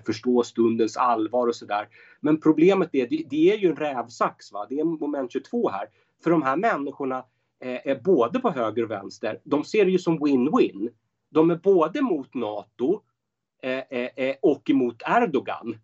förstå 0.06 0.42
stundens 0.42 0.96
allvar 0.96 1.46
och 1.46 1.54
sådär. 1.54 1.88
Men 2.20 2.40
problemet 2.40 2.88
är, 2.92 3.06
det, 3.06 3.24
det 3.30 3.52
är 3.52 3.56
ju 3.56 3.68
en 3.68 3.76
rävsax, 3.76 4.52
va? 4.52 4.66
det 4.68 4.80
är 4.80 4.84
moment 4.84 5.32
22 5.32 5.68
här. 5.70 5.86
För 6.22 6.30
de 6.30 6.42
här 6.42 6.56
människorna 6.56 7.24
är 7.60 8.00
både 8.02 8.40
på 8.40 8.50
höger 8.50 8.82
och 8.82 8.90
vänster, 8.90 9.40
de 9.44 9.64
ser 9.64 9.84
det 9.84 9.90
ju 9.90 9.98
som 9.98 10.18
win-win. 10.18 10.88
De 11.30 11.50
är 11.50 11.56
både 11.56 12.02
mot 12.02 12.34
NATO 12.34 13.00
och 14.40 14.70
emot 14.70 15.02
Erdogan 15.06 15.76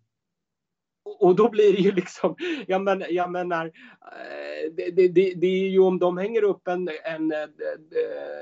och 1.19 1.35
då 1.35 1.49
blir 1.49 1.73
det 1.73 1.79
ju 1.79 1.91
liksom, 1.91 2.35
jag, 2.67 2.81
men, 2.81 3.03
jag 3.09 3.31
menar, 3.31 3.65
eh, 3.65 4.73
det, 4.77 5.07
det, 5.07 5.33
det, 5.33 5.47
är 5.47 5.69
ju 5.69 5.79
om 5.79 5.99
de 5.99 6.17
hänger 6.17 6.43
upp 6.43 6.67
en, 6.67 6.89
en 7.03 7.31
eh, 7.31 7.37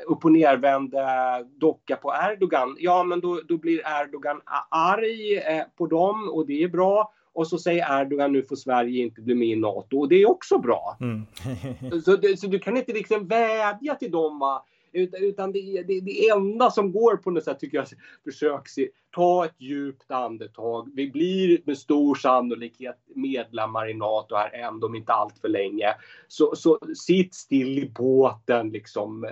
upp 0.08 0.26
och 0.26 0.32
nervänd 0.32 0.94
eh, 0.94 1.48
docka 1.60 1.96
på 1.96 2.14
Erdogan, 2.32 2.76
ja 2.80 3.04
men 3.04 3.22
då, 3.22 3.42
då 3.48 3.58
blir 3.58 3.82
Erdogan 4.02 4.42
arg 4.70 5.42
på 5.78 5.88
dem 5.88 6.30
och 6.30 6.48
det 6.48 6.64
är 6.64 6.68
bra. 6.68 7.12
Och 7.34 7.48
så 7.48 7.58
säger 7.58 8.02
Erdogan 8.02 8.32
nu 8.32 8.44
får 8.44 8.56
Sverige 8.56 9.04
inte 9.04 9.22
bli 9.22 9.36
med 9.36 9.48
i 9.48 9.56
NATO 9.56 10.00
och 10.00 10.10
det 10.10 10.16
är 10.16 10.30
också 10.30 10.58
bra. 10.58 10.98
Mm. 11.02 11.26
så, 12.06 12.18
så, 12.38 12.48
du 12.48 12.60
kan 12.60 12.78
inte 12.78 12.94
liksom 12.94 13.28
vädja 13.28 13.96
till 13.96 14.12
dem 14.12 14.40
va? 14.40 14.66
Utan 14.96 15.52
det, 15.52 15.84
det, 15.88 16.00
det 16.00 16.28
enda 16.30 16.72
som 16.72 16.92
går 16.92 17.18
på 17.18 17.32
något 17.32 17.44
sätt 17.44 17.60
tycker 17.60 17.78
jag, 17.78 17.88
försök 18.24 18.68
se, 18.68 18.90
ta 19.16 19.46
ett 19.46 19.56
djupt 19.58 20.12
andetag. 20.12 20.90
Vi 20.94 21.12
blir 21.12 21.62
med 21.66 21.78
stor 21.78 22.16
sannolikhet 22.16 23.00
medlemmar 23.16 23.90
i 23.90 23.94
NATO 23.94 24.36
här 24.36 24.54
ändå 24.54 24.88
om 24.88 24.96
inte 24.96 25.14
allt 25.14 25.40
för 25.40 25.50
länge. 25.50 25.96
Så, 26.28 26.56
så 26.56 26.80
sitt 26.96 27.34
still 27.34 27.80
i 27.80 27.90
båten 27.90 28.70
liksom. 28.70 29.28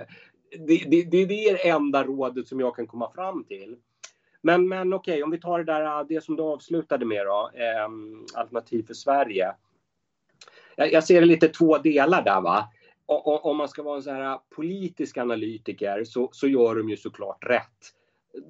Det, 0.66 0.76
det, 0.86 1.02
det 1.02 1.22
är 1.22 1.26
det 1.26 1.68
enda 1.68 2.04
rådet 2.04 2.48
som 2.48 2.60
jag 2.60 2.76
kan 2.76 2.86
komma 2.86 3.10
fram 3.14 3.44
till. 3.44 3.76
Men, 4.42 4.68
men 4.68 4.92
okej, 4.92 5.12
okay, 5.12 5.22
om 5.22 5.30
vi 5.30 5.40
tar 5.40 5.58
det 5.58 5.64
där, 5.64 6.04
det 6.04 6.24
som 6.24 6.36
du 6.36 6.42
avslutade 6.42 7.04
med 7.04 7.26
då, 7.26 7.50
eh, 7.54 7.88
Alternativ 8.40 8.86
för 8.86 8.94
Sverige. 8.94 9.54
Jag, 10.76 10.92
jag 10.92 11.04
ser 11.04 11.20
det 11.20 11.26
lite 11.26 11.48
två 11.48 11.78
delar 11.78 12.22
där 12.22 12.40
va 12.40 12.68
om 13.06 13.56
man 13.56 13.68
ska 13.68 13.82
vara 13.82 13.96
en 13.96 14.02
så 14.02 14.10
här 14.10 14.38
politisk 14.56 15.16
analytiker 15.16 16.04
så, 16.04 16.28
så 16.32 16.48
gör 16.48 16.74
de 16.76 16.88
ju 16.90 16.96
såklart 16.96 17.44
rätt. 17.44 17.94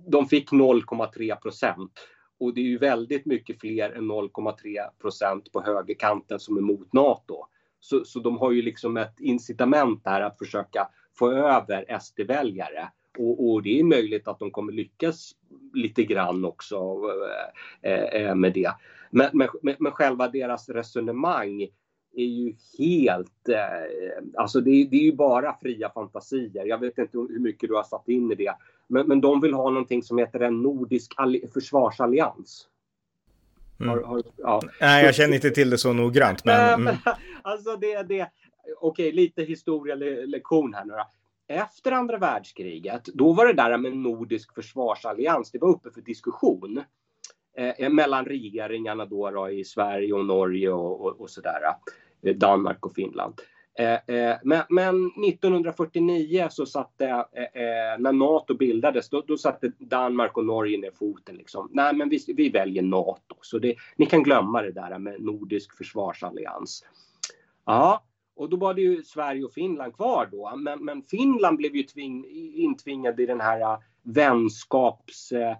De 0.06 0.26
fick 0.26 0.52
0,3 0.52 1.36
procent 1.36 1.92
och 2.38 2.54
det 2.54 2.60
är 2.60 2.64
ju 2.64 2.78
väldigt 2.78 3.26
mycket 3.26 3.60
fler 3.60 3.90
än 3.90 4.10
0,3 4.10 4.78
procent 5.00 5.52
på 5.52 5.62
högerkanten 5.62 6.40
som 6.40 6.56
är 6.56 6.60
mot 6.60 6.92
Nato. 6.92 7.46
Så, 7.80 8.04
så 8.04 8.20
de 8.20 8.38
har 8.38 8.50
ju 8.50 8.62
liksom 8.62 8.96
ett 8.96 9.20
incitament 9.20 10.02
här 10.04 10.20
att 10.20 10.38
försöka 10.38 10.88
få 11.18 11.32
över 11.32 11.98
SD-väljare. 11.98 12.88
Och, 13.18 13.50
och, 13.50 13.62
det 13.62 13.80
är 13.80 13.84
möjligt 13.84 14.28
att 14.28 14.38
de 14.38 14.50
kommer 14.50 14.72
lyckas 14.72 15.32
lite 15.74 16.04
grann 16.04 16.44
också 16.44 17.00
eh, 17.82 17.94
eh, 17.94 18.34
med 18.34 18.52
det. 18.52 18.72
Men, 19.10 19.30
men, 19.32 19.48
men 19.78 19.92
själva 19.92 20.28
deras 20.28 20.68
resonemang 20.68 21.68
är 22.16 22.26
ju 22.26 22.54
helt, 22.78 23.48
eh, 23.48 24.24
alltså 24.36 24.60
det, 24.60 24.84
det, 24.84 24.96
är 24.96 25.02
ju 25.02 25.12
bara 25.12 25.56
fria 25.62 25.90
fantasier. 25.90 26.64
Jag 26.64 26.78
vet 26.78 26.98
inte 26.98 27.18
hur 27.18 27.40
mycket 27.40 27.68
du 27.68 27.74
har 27.74 27.82
satt 27.82 28.08
in 28.08 28.32
i 28.32 28.34
det. 28.34 28.54
Men, 28.86 29.06
men 29.06 29.20
de 29.20 29.40
vill 29.40 29.54
ha 29.54 29.70
någonting 29.70 30.02
som 30.02 30.18
heter 30.18 30.40
en 30.40 30.62
nordisk 30.62 31.12
försvarsallians. 31.54 32.68
Mm. 33.80 33.90
Har, 33.90 34.02
har, 34.02 34.22
ja. 34.36 34.60
Nej, 34.80 35.04
jag 35.04 35.14
känner 35.14 35.34
inte 35.34 35.50
till 35.50 35.70
det 35.70 35.78
så 35.78 35.92
noggrant. 35.92 36.44
Men, 36.44 36.80
mm. 36.80 36.96
alltså 37.42 37.76
det, 37.76 38.02
det, 38.02 38.30
okej, 38.80 39.12
lite 39.12 39.42
historielektion 39.42 40.74
här 40.74 40.84
nu 40.84 40.92
då. 40.92 41.06
Efter 41.46 41.92
andra 41.92 42.18
världskriget, 42.18 43.04
då 43.04 43.32
var 43.32 43.46
det 43.46 43.52
där 43.52 43.78
med 43.78 43.96
nordisk 43.96 44.54
försvarsallians, 44.54 45.50
det 45.50 45.58
var 45.58 45.68
uppe 45.68 45.90
för 45.90 46.00
diskussion 46.00 46.82
eh, 47.56 47.90
mellan 47.90 48.24
regeringarna 48.24 49.06
då, 49.06 49.30
då, 49.30 49.50
i 49.50 49.64
Sverige 49.64 50.12
och 50.12 50.24
Norge 50.24 50.70
och, 50.70 51.00
och, 51.00 51.20
och 51.20 51.30
sådär. 51.30 51.60
Eh, 52.24 52.34
Danmark 52.34 52.86
och 52.86 52.94
Finland. 52.94 53.34
Eh, 53.78 54.16
eh, 54.16 54.36
men, 54.42 54.62
men 54.68 55.06
1949 55.06 56.46
så 56.50 56.66
satte, 56.66 57.26
när 57.98 58.12
NATO 58.12 58.54
bildades, 58.54 59.08
då, 59.08 59.24
då 59.26 59.36
satte 59.36 59.72
Danmark 59.78 60.36
och 60.36 60.44
Norge 60.44 60.78
ner 60.78 60.90
foten. 60.90 61.36
Liksom. 61.36 61.68
Nej, 61.72 61.94
men 61.94 62.08
vi, 62.08 62.24
vi 62.36 62.48
väljer 62.48 62.82
NATO. 62.82 63.36
Så 63.40 63.58
det, 63.58 63.74
ni 63.96 64.06
kan 64.06 64.22
glömma 64.22 64.62
det 64.62 64.72
där 64.72 64.98
med 64.98 65.22
nordisk 65.22 65.76
försvarsallians. 65.76 66.84
Ja, 67.66 68.04
och 68.36 68.48
då 68.48 68.56
var 68.56 68.74
det 68.74 68.80
ju 68.80 69.02
Sverige 69.02 69.44
och 69.44 69.52
Finland 69.52 69.94
kvar 69.94 70.28
då. 70.32 70.56
Men, 70.56 70.84
men 70.84 71.02
Finland 71.02 71.56
blev 71.56 71.76
ju 71.76 71.82
tving, 71.82 72.26
intvingade 72.54 73.22
i 73.22 73.26
den 73.26 73.40
här 73.40 73.78
vänskaps 74.02 75.32
Eh, 75.32 75.56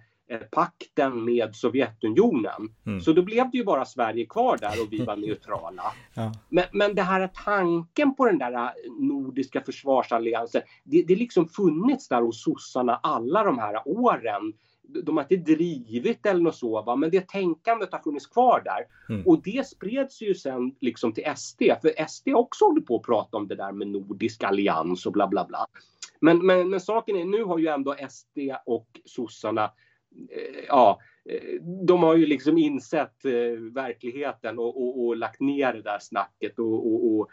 pakten 0.50 1.24
med 1.24 1.54
Sovjetunionen. 1.54 2.68
Mm. 2.86 3.00
Så 3.00 3.12
då 3.12 3.22
blev 3.22 3.50
det 3.50 3.58
ju 3.58 3.64
bara 3.64 3.84
Sverige 3.84 4.26
kvar 4.26 4.58
där 4.60 4.82
och 4.82 4.92
vi 4.92 5.04
var 5.04 5.16
neutrala. 5.26 5.82
ja. 6.14 6.32
men, 6.48 6.64
men 6.72 6.94
det 6.94 7.02
här 7.02 7.30
tanken 7.44 8.14
på 8.14 8.26
den 8.26 8.38
där 8.38 8.52
eh, 8.52 8.70
nordiska 8.98 9.60
försvarsalliansen, 9.60 10.62
det, 10.84 11.02
det 11.02 11.16
liksom 11.16 11.48
funnits 11.48 12.08
där 12.08 12.22
hos 12.22 12.42
sossarna 12.42 13.00
alla 13.02 13.44
de 13.44 13.58
här 13.58 13.88
åren. 13.88 14.52
De 15.04 15.16
har 15.16 15.24
inte 15.30 15.52
drivit 15.52 16.26
eller 16.26 16.40
något 16.40 16.56
så, 16.56 16.82
va? 16.82 16.96
men 16.96 17.10
det 17.10 17.28
tänkandet 17.28 17.92
har 17.92 17.98
funnits 17.98 18.26
kvar 18.26 18.62
där. 18.64 19.14
Mm. 19.14 19.26
Och 19.26 19.42
det 19.42 19.66
spreds 19.66 20.22
ju 20.22 20.34
sen 20.34 20.74
liksom 20.80 21.12
till 21.12 21.24
SD, 21.36 21.62
för 21.82 22.06
SD 22.06 22.28
också 22.28 22.64
håller 22.64 22.80
på 22.80 22.96
att 22.96 23.02
prata 23.02 23.36
om 23.36 23.48
det 23.48 23.54
där 23.54 23.72
med 23.72 23.88
nordisk 23.88 24.44
allians 24.44 25.06
och 25.06 25.12
bla 25.12 25.28
bla 25.28 25.44
bla. 25.44 25.66
Men, 26.20 26.46
men, 26.46 26.70
men 26.70 26.80
saken 26.80 27.16
är, 27.16 27.24
nu 27.24 27.44
har 27.44 27.58
ju 27.58 27.66
ändå 27.66 27.94
SD 28.08 28.38
och 28.66 29.00
sossarna 29.04 29.62
Eh, 29.64 29.70
Eh, 30.30 30.64
ja, 30.68 31.00
eh, 31.30 31.60
de 31.62 32.02
har 32.02 32.16
ju 32.16 32.26
liksom 32.26 32.58
insett 32.58 33.24
eh, 33.24 33.60
verkligheten 33.74 34.58
och, 34.58 34.82
och, 34.82 35.06
och, 35.06 35.16
lagt 35.16 35.40
ner 35.40 35.72
det 35.72 35.82
där 35.82 35.98
snacket 36.00 36.58
och, 36.58 37.16
och 37.16 37.30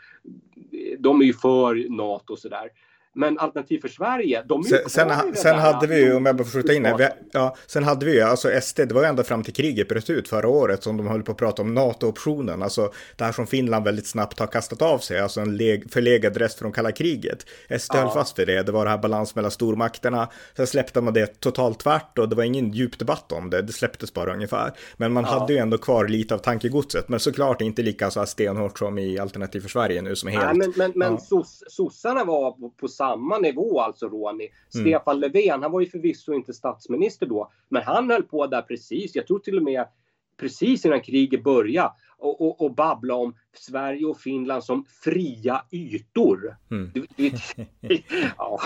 eh, 0.72 1.00
de 1.00 1.22
är 1.22 1.26
ju 1.26 1.34
för 1.34 1.90
NATO 1.90 2.34
och 2.34 2.40
sådär. 2.40 2.70
Men 3.14 3.40
Alternativ 3.40 3.80
för 3.80 3.88
Sverige, 3.88 4.44
de 4.46 4.60
är 4.60 4.66
sen, 4.66 4.90
sen, 4.90 5.36
sen 5.36 5.60
hade 5.60 5.88
vi 5.88 6.00
ju, 6.00 6.14
om 6.14 6.26
jag 6.26 6.36
bara 6.36 6.44
får 6.44 6.52
skjuta 6.52 6.74
in 6.74 6.84
det, 6.84 7.14
ja, 7.32 7.56
sen 7.68 7.84
hade 7.84 8.06
vi 8.06 8.14
ju, 8.14 8.22
alltså 8.22 8.62
SD, 8.62 8.80
det 8.80 8.94
var 8.94 9.02
ju 9.02 9.08
ända 9.08 9.24
fram 9.24 9.44
till 9.44 9.54
kriget 9.54 9.88
bröt 9.88 10.10
ut 10.10 10.28
förra 10.28 10.48
året 10.48 10.84
som 10.84 10.98
de 10.98 11.08
höll 11.08 11.24
på 11.24 11.32
att 11.32 11.38
prata 11.38 11.62
om 11.62 11.74
NATO-optionen, 11.74 12.64
alltså 12.64 12.92
det 13.16 13.24
här 13.24 13.32
som 13.32 13.48
Finland 13.48 13.86
väldigt 13.86 14.08
snabbt 14.08 14.40
har 14.40 14.48
kastat 14.48 14.82
av 14.82 15.00
sig, 15.00 15.20
alltså 15.20 15.42
en 15.42 15.58
leg, 15.58 15.92
förlegad 15.92 16.38
rest 16.38 16.60
från 16.60 16.72
kalla 16.72 16.92
kriget. 16.92 17.46
SD 17.80 17.92
ja. 17.94 18.00
höll 18.00 18.10
fast 18.10 18.40
vid 18.40 18.48
det, 18.48 18.64
det 18.64 18.72
var 18.72 18.86
det 18.86 18.92
här 18.92 18.98
balans 18.98 19.36
mellan 19.36 19.52
stormakterna, 19.52 20.30
sen 20.56 20.68
släppte 20.68 21.02
man 21.02 21.14
det 21.14 21.40
totalt 21.40 21.80
tvärt 21.80 22.18
och 22.18 22.30
det 22.30 22.36
var 22.36 22.44
ingen 22.44 22.72
djup 22.72 23.00
debatt 23.00 23.32
om 23.32 23.50
det, 23.50 23.62
det 23.62 23.74
släpptes 23.74 24.14
bara 24.14 24.34
ungefär. 24.34 24.74
Men 24.98 25.14
man 25.14 25.24
ja. 25.24 25.30
hade 25.30 25.54
ju 25.54 25.60
ändå 25.60 25.78
kvar 25.78 26.08
lite 26.08 26.34
av 26.34 26.40
tankegodset, 26.40 27.10
men 27.10 27.20
såklart 27.20 27.62
inte 27.62 27.82
lika 27.82 28.12
så 28.12 28.20
här 28.20 28.28
stenhårt 28.28 28.80
som 28.80 28.98
i 28.98 29.20
Alternativ 29.20 29.62
för 29.62 29.70
Sverige 29.70 30.02
nu 30.02 30.16
som 30.16 30.30
är 30.30 30.34
helt... 30.34 30.46
Nej, 30.46 30.56
men, 30.58 30.74
men, 30.76 30.92
men 30.96 31.18
ja. 31.30 31.44
sossarna 31.70 32.24
var 32.24 32.72
på 32.80 32.88
samma 33.02 33.38
nivå 33.38 33.82
alltså 33.82 34.08
Ronny. 34.08 34.50
Mm. 34.76 34.86
Stefan 34.86 35.20
Löfven, 35.20 35.62
han 35.62 35.72
var 35.72 35.82
ju 35.82 35.88
förvisso 35.88 36.34
inte 36.34 36.54
statsminister 36.54 37.26
då, 37.26 37.52
men 37.70 37.84
han 37.84 38.10
höll 38.10 38.24
på 38.24 38.48
där 38.48 38.62
precis, 38.62 39.16
jag 39.16 39.28
tror 39.28 39.40
till 39.40 39.58
och 39.58 39.64
med 39.64 39.88
precis 40.38 40.86
innan 40.86 41.02
kriget 41.02 41.44
började 41.44 41.94
och, 42.18 42.42
och, 42.42 42.62
och 42.62 42.76
babbla 42.76 43.16
om 43.16 43.36
Sverige 43.54 44.06
och 44.06 44.20
Finland 44.20 44.64
som 44.64 44.86
fria 45.04 45.66
ytor. 45.72 46.58
Mm. 46.72 46.92
Du, 46.94 47.06
du, 47.16 47.32
ja. 48.38 48.60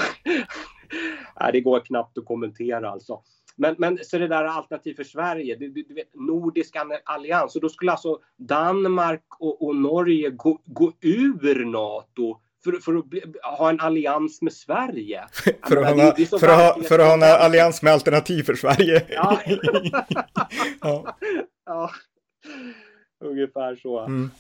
det 1.52 1.62
går 1.62 1.80
knappt 1.80 2.18
att 2.18 2.26
kommentera 2.26 2.90
alltså. 2.90 3.22
Men, 3.56 3.76
men 3.78 4.00
så 4.02 4.18
det 4.18 4.28
där 4.28 4.44
alternativ 4.44 4.94
för 4.94 5.04
Sverige, 5.04 5.56
du, 5.56 5.70
du, 5.70 5.94
vet 5.94 6.14
Nordisk 6.14 6.76
allians 7.06 7.56
och 7.56 7.62
då 7.62 7.70
skulle 7.70 7.92
alltså 7.92 8.20
Danmark 8.38 9.26
och, 9.40 9.68
och 9.68 9.76
Norge 9.76 10.30
gå, 10.30 10.62
gå 10.66 10.94
ur 11.02 11.66
NATO 11.66 12.40
för, 12.66 12.80
för 12.80 12.96
att 12.96 13.06
bli, 13.06 13.24
ha 13.58 13.70
en 13.70 13.80
allians 13.80 14.42
med 14.42 14.54
Sverige. 14.54 15.24
för, 15.68 15.78
att 15.78 15.96
ha, 15.96 16.16
för, 16.40 16.48
att 16.48 16.76
ha, 16.76 16.84
för 16.84 17.00
att 17.00 17.06
ha 17.06 17.14
en 17.14 17.24
allians 17.24 17.82
med 17.82 17.94
alternativ 17.94 18.44
för 18.44 18.56
Sverige. 18.56 19.06
ja. 19.10 19.42
ja. 20.82 21.18
ja. 21.66 21.92
Ungefär 23.26 23.76
så. 23.76 24.00
Mm. 24.00 24.32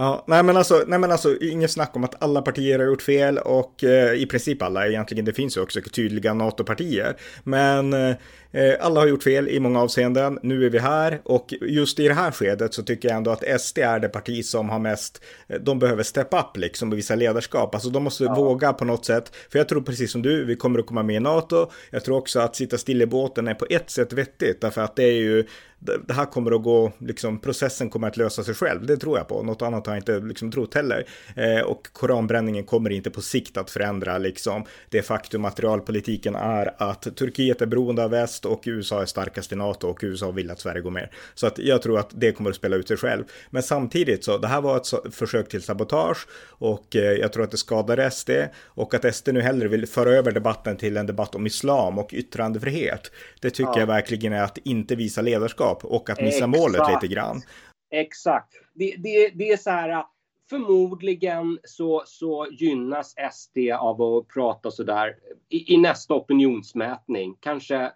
Ja, 0.00 0.24
nej 0.26 0.42
men 0.42 0.56
alltså, 0.56 0.84
nej 0.86 0.98
men 0.98 1.12
alltså 1.12 1.36
inget 1.40 1.70
snack 1.70 1.96
om 1.96 2.04
att 2.04 2.22
alla 2.22 2.42
partier 2.42 2.78
har 2.78 2.86
gjort 2.86 3.02
fel 3.02 3.38
och 3.38 3.84
eh, 3.84 4.14
i 4.14 4.26
princip 4.26 4.62
alla 4.62 4.86
egentligen. 4.86 5.24
Det 5.24 5.32
finns 5.32 5.56
ju 5.56 5.60
också 5.60 5.80
tydliga 5.80 6.34
NATO-partier, 6.34 7.16
men 7.44 7.92
eh, 7.92 8.74
alla 8.80 9.00
har 9.00 9.06
gjort 9.06 9.22
fel 9.22 9.48
i 9.48 9.60
många 9.60 9.80
avseenden. 9.80 10.38
Nu 10.42 10.66
är 10.66 10.70
vi 10.70 10.78
här 10.78 11.20
och 11.24 11.54
just 11.60 12.00
i 12.00 12.08
det 12.08 12.14
här 12.14 12.30
skedet 12.30 12.74
så 12.74 12.82
tycker 12.82 13.08
jag 13.08 13.16
ändå 13.16 13.30
att 13.30 13.60
SD 13.60 13.78
är 13.78 13.98
det 13.98 14.08
parti 14.08 14.44
som 14.44 14.68
har 14.68 14.78
mest. 14.78 15.22
Eh, 15.48 15.60
de 15.60 15.78
behöver 15.78 16.02
step 16.02 16.34
up 16.34 16.56
liksom 16.56 16.92
och 16.92 16.98
visa 16.98 17.14
ledarskap. 17.14 17.74
Alltså 17.74 17.90
de 17.90 18.04
måste 18.04 18.24
ja. 18.24 18.34
våga 18.34 18.72
på 18.72 18.84
något 18.84 19.04
sätt. 19.04 19.32
För 19.52 19.58
jag 19.58 19.68
tror 19.68 19.80
precis 19.80 20.12
som 20.12 20.22
du, 20.22 20.44
vi 20.44 20.56
kommer 20.56 20.78
att 20.78 20.86
komma 20.86 21.02
med 21.02 21.16
i 21.16 21.20
NATO. 21.20 21.70
Jag 21.90 22.04
tror 22.04 22.16
också 22.16 22.40
att 22.40 22.56
sitta 22.56 22.78
still 22.78 23.02
i 23.02 23.06
båten 23.06 23.48
är 23.48 23.54
på 23.54 23.66
ett 23.70 23.90
sätt 23.90 24.12
vettigt 24.12 24.60
därför 24.60 24.80
att 24.80 24.96
det 24.96 25.04
är 25.04 25.20
ju 25.20 25.44
det 25.80 26.12
här 26.12 26.26
kommer 26.26 26.52
att 26.52 26.62
gå, 26.62 26.92
liksom 26.98 27.40
processen 27.40 27.90
kommer 27.90 28.08
att 28.08 28.16
lösa 28.16 28.44
sig 28.44 28.54
själv. 28.54 28.86
Det 28.86 28.96
tror 28.96 29.18
jag 29.18 29.28
på. 29.28 29.42
Något 29.42 29.62
annat 29.62 29.86
har 29.86 29.94
jag 29.94 30.00
inte 30.00 30.20
liksom 30.20 30.50
trott 30.52 30.74
heller. 30.74 31.06
Eh, 31.36 31.60
och 31.60 31.92
koranbränningen 31.92 32.64
kommer 32.64 32.90
inte 32.90 33.10
på 33.10 33.22
sikt 33.22 33.56
att 33.56 33.70
förändra 33.70 34.18
liksom 34.18 34.64
det 34.88 35.02
faktum 35.02 35.44
att 35.44 35.60
realpolitiken 35.60 36.34
är 36.34 36.74
att 36.78 37.16
Turkiet 37.16 37.62
är 37.62 37.66
beroende 37.66 38.04
av 38.04 38.10
väst 38.10 38.46
och 38.46 38.62
USA 38.64 39.02
är 39.02 39.06
starkast 39.06 39.52
i 39.52 39.56
NATO 39.56 39.88
och 39.88 39.98
USA 40.02 40.30
vill 40.30 40.50
att 40.50 40.60
Sverige 40.60 40.80
går 40.80 40.90
med. 40.90 41.08
Så 41.34 41.46
att 41.46 41.58
jag 41.58 41.82
tror 41.82 41.98
att 41.98 42.10
det 42.12 42.32
kommer 42.32 42.50
att 42.50 42.56
spela 42.56 42.76
ut 42.76 42.88
sig 42.88 42.96
själv. 42.96 43.24
Men 43.50 43.62
samtidigt 43.62 44.24
så, 44.24 44.38
det 44.38 44.48
här 44.48 44.60
var 44.60 44.76
ett 44.76 45.14
försök 45.14 45.48
till 45.48 45.62
sabotage 45.62 46.26
och 46.48 46.96
eh, 46.96 47.02
jag 47.02 47.32
tror 47.32 47.44
att 47.44 47.50
det 47.50 47.56
skadar 47.56 48.10
SD 48.10 48.30
och 48.64 48.94
att 48.94 49.14
SD 49.14 49.28
nu 49.32 49.40
hellre 49.40 49.68
vill 49.68 49.86
föra 49.86 50.10
över 50.10 50.32
debatten 50.32 50.76
till 50.76 50.96
en 50.96 51.06
debatt 51.06 51.34
om 51.34 51.46
islam 51.46 51.98
och 51.98 52.10
yttrandefrihet. 52.12 53.10
Det 53.40 53.50
tycker 53.50 53.72
ja. 53.72 53.80
jag 53.80 53.86
verkligen 53.86 54.32
är 54.32 54.42
att 54.42 54.58
inte 54.58 54.96
visa 54.96 55.22
ledarskap 55.22 55.69
ledarskap 55.70 55.84
och 55.84 56.10
att 56.10 56.20
missa 56.20 56.44
Exakt. 56.44 56.58
målet 56.58 56.82
lite 56.88 57.14
grann. 57.14 57.42
Exakt. 57.90 58.54
Det, 58.74 58.94
det, 58.98 59.28
det 59.34 59.50
är 59.50 59.56
så 59.56 59.70
här, 59.70 60.04
förmodligen 60.50 61.58
så, 61.64 62.02
så 62.06 62.46
gynnas 62.50 63.14
SD 63.32 63.58
av 63.78 64.02
att 64.02 64.28
prata 64.28 64.70
så 64.70 64.82
där 64.82 65.16
i, 65.48 65.74
i 65.74 65.76
nästa 65.76 66.14
opinionsmätning. 66.14 67.36
Kanske 67.40 67.76
eh, 67.76 67.90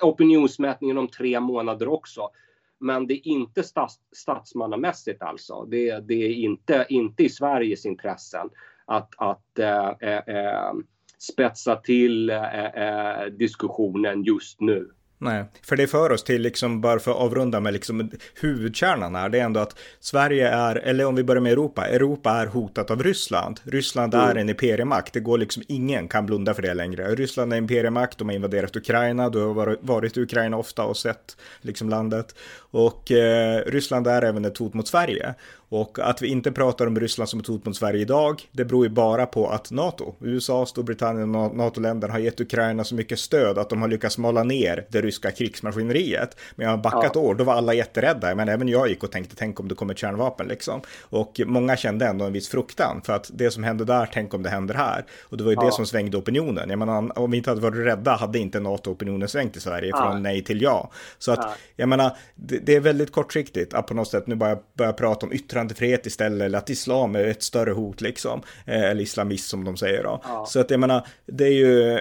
opinionsmätningen 0.00 0.98
om 0.98 1.08
tre 1.08 1.40
månader 1.40 1.88
också. 1.88 2.30
Men 2.78 3.06
det 3.06 3.14
är 3.14 3.28
inte 3.28 3.62
stats, 3.62 4.00
statsmannamässigt 4.12 5.22
alltså. 5.22 5.64
Det, 5.64 6.00
det 6.00 6.14
är 6.14 6.34
inte, 6.34 6.86
inte 6.88 7.22
i 7.22 7.28
Sveriges 7.28 7.86
intressen 7.86 8.50
att, 8.86 9.14
att 9.16 9.58
äh, 9.58 9.88
äh, 9.88 10.72
spetsa 11.18 11.76
till 11.76 12.30
äh, 12.30 13.24
diskussionen 13.38 14.22
just 14.22 14.60
nu. 14.60 14.90
Nej, 15.18 15.44
för 15.62 15.76
det 15.76 15.86
för 15.86 16.12
oss 16.12 16.24
till, 16.24 16.42
liksom, 16.42 16.80
bara 16.80 16.98
för 16.98 17.10
att 17.10 17.16
avrunda 17.16 17.60
med 17.60 17.72
liksom 17.72 18.10
huvudkärnan 18.40 19.14
här, 19.14 19.28
det 19.28 19.38
är 19.38 19.44
ändå 19.44 19.60
att 19.60 19.78
Sverige 20.00 20.48
är, 20.48 20.76
eller 20.76 21.04
om 21.04 21.14
vi 21.14 21.24
börjar 21.24 21.40
med 21.40 21.52
Europa, 21.52 21.86
Europa 21.86 22.30
är 22.30 22.46
hotat 22.46 22.90
av 22.90 23.02
Ryssland. 23.02 23.60
Ryssland 23.64 24.14
mm. 24.14 24.28
är 24.28 24.34
en 24.34 24.48
imperiemakt, 24.48 25.12
det 25.12 25.20
går 25.20 25.38
liksom, 25.38 25.62
ingen 25.68 26.08
kan 26.08 26.26
blunda 26.26 26.54
för 26.54 26.62
det 26.62 26.74
längre. 26.74 27.14
Ryssland 27.14 27.52
är 27.52 27.56
imperiemakt, 27.56 28.18
de 28.18 28.28
har 28.28 28.34
invaderat 28.34 28.76
Ukraina, 28.76 29.28
du 29.28 29.38
har 29.38 29.76
varit 29.80 30.16
i 30.16 30.20
Ukraina 30.20 30.56
ofta 30.56 30.84
och 30.84 30.96
sett 30.96 31.36
liksom 31.60 31.88
landet. 31.88 32.34
Och 32.58 33.10
eh, 33.10 33.62
Ryssland 33.66 34.06
är 34.06 34.22
även 34.22 34.44
ett 34.44 34.58
hot 34.58 34.74
mot 34.74 34.88
Sverige. 34.88 35.34
Och 35.68 35.98
att 35.98 36.22
vi 36.22 36.28
inte 36.28 36.52
pratar 36.52 36.86
om 36.86 37.00
Ryssland 37.00 37.28
som 37.28 37.40
ett 37.40 37.46
hot 37.46 37.66
mot 37.66 37.76
Sverige 37.76 38.00
idag, 38.00 38.42
det 38.52 38.64
beror 38.64 38.86
ju 38.86 38.90
bara 38.90 39.26
på 39.26 39.48
att 39.48 39.70
NATO, 39.70 40.14
USA, 40.20 40.66
Storbritannien 40.66 41.34
och 41.34 41.56
NATO-länderna 41.56 42.12
har 42.12 42.20
gett 42.20 42.40
Ukraina 42.40 42.84
så 42.84 42.94
mycket 42.94 43.18
stöd 43.18 43.58
att 43.58 43.70
de 43.70 43.82
har 43.82 43.88
lyckats 43.88 44.18
mala 44.18 44.42
ner 44.42 44.86
det 44.88 45.00
ryska 45.00 45.30
krigsmaskineriet. 45.30 46.36
Men 46.54 46.64
jag 46.64 46.72
har 46.72 46.82
backat 46.82 47.12
ja. 47.14 47.20
år, 47.20 47.34
då 47.34 47.44
var 47.44 47.54
alla 47.54 47.74
jätterädda, 47.74 48.34
men 48.34 48.48
även 48.48 48.68
jag 48.68 48.88
gick 48.88 49.04
och 49.04 49.12
tänkte, 49.12 49.36
tänk 49.36 49.60
om 49.60 49.68
det 49.68 49.74
kommer 49.74 49.94
kärnvapen 49.94 50.48
liksom. 50.48 50.80
Och 51.00 51.40
många 51.46 51.76
kände 51.76 52.06
ändå 52.06 52.24
en 52.24 52.32
viss 52.32 52.48
fruktan, 52.48 53.02
för 53.04 53.12
att 53.12 53.30
det 53.34 53.50
som 53.50 53.64
hände 53.64 53.84
där, 53.84 54.10
tänk 54.12 54.34
om 54.34 54.42
det 54.42 54.50
händer 54.50 54.74
här. 54.74 55.04
Och 55.22 55.36
det 55.36 55.44
var 55.44 55.50
ju 55.50 55.56
ja. 55.56 55.64
det 55.64 55.72
som 55.72 55.86
svängde 55.86 56.16
opinionen. 56.16 56.70
Jag 56.70 56.78
menar, 56.78 57.18
om 57.18 57.30
vi 57.30 57.36
inte 57.36 57.50
hade 57.50 57.60
varit 57.60 57.86
rädda 57.86 58.16
hade 58.16 58.38
inte 58.38 58.60
NATO-opinionen 58.60 59.28
svängt 59.28 59.56
i 59.56 59.60
Sverige 59.60 59.88
ja. 59.88 59.96
från 59.96 60.22
nej 60.22 60.44
till 60.44 60.62
ja. 60.62 60.90
Så 61.18 61.32
att, 61.32 61.58
jag 61.76 61.88
menar, 61.88 62.16
det, 62.34 62.58
det, 62.58 62.74
är 62.74 62.80
väldigt 62.80 63.12
kortsiktigt 63.12 63.74
att 63.74 63.86
på 63.86 63.94
något 63.94 64.08
sätt 64.08 64.26
nu 64.26 64.34
bara 64.34 64.58
börja 64.74 64.92
prata 64.92 65.26
om 65.26 65.32
yttrandefrihet 65.56 66.06
istället, 66.06 66.42
eller 66.42 66.58
att 66.58 66.70
islam 66.70 67.14
är 67.14 67.24
ett 67.24 67.42
större 67.42 67.70
hot 67.70 68.00
liksom, 68.00 68.42
eh, 68.66 68.90
eller 68.90 69.02
islamism 69.02 69.50
som 69.50 69.64
de 69.64 69.76
säger 69.76 70.02
då. 70.02 70.20
Ja. 70.24 70.46
Så 70.46 70.60
att 70.60 70.70
jag 70.70 70.80
menar, 70.80 71.06
det 71.26 71.44
är 71.44 71.52
ju... 71.52 72.00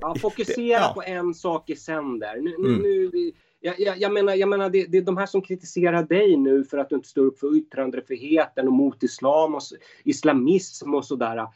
Ja, 0.00 0.14
fokusera 0.20 0.56
det, 0.56 0.84
ja. 0.84 0.92
på 0.94 1.02
en 1.02 1.34
sak 1.34 1.70
i 1.70 1.76
sänder. 1.76 2.36
Nu, 2.36 2.54
mm. 2.54 2.82
nu, 2.82 3.10
jag, 3.60 3.80
jag, 3.80 3.98
jag, 3.98 4.12
menar, 4.12 4.34
jag 4.34 4.48
menar 4.48 4.70
det, 4.70 4.86
det 4.86 4.98
är 4.98 5.02
de 5.02 5.16
här 5.16 5.26
som 5.26 5.42
kritiserar 5.42 6.02
dig 6.02 6.36
nu 6.36 6.64
för 6.64 6.78
att 6.78 6.88
du 6.88 6.96
inte 6.96 7.08
står 7.08 7.24
upp 7.24 7.38
för 7.38 7.56
yttrandefriheten 7.56 8.66
och 8.66 8.72
mot 8.72 9.02
islam 9.02 9.54
och 9.54 9.62
islamism 10.04 10.94
och 10.94 11.04
sådär. 11.04 11.36
Eh, 11.36 11.46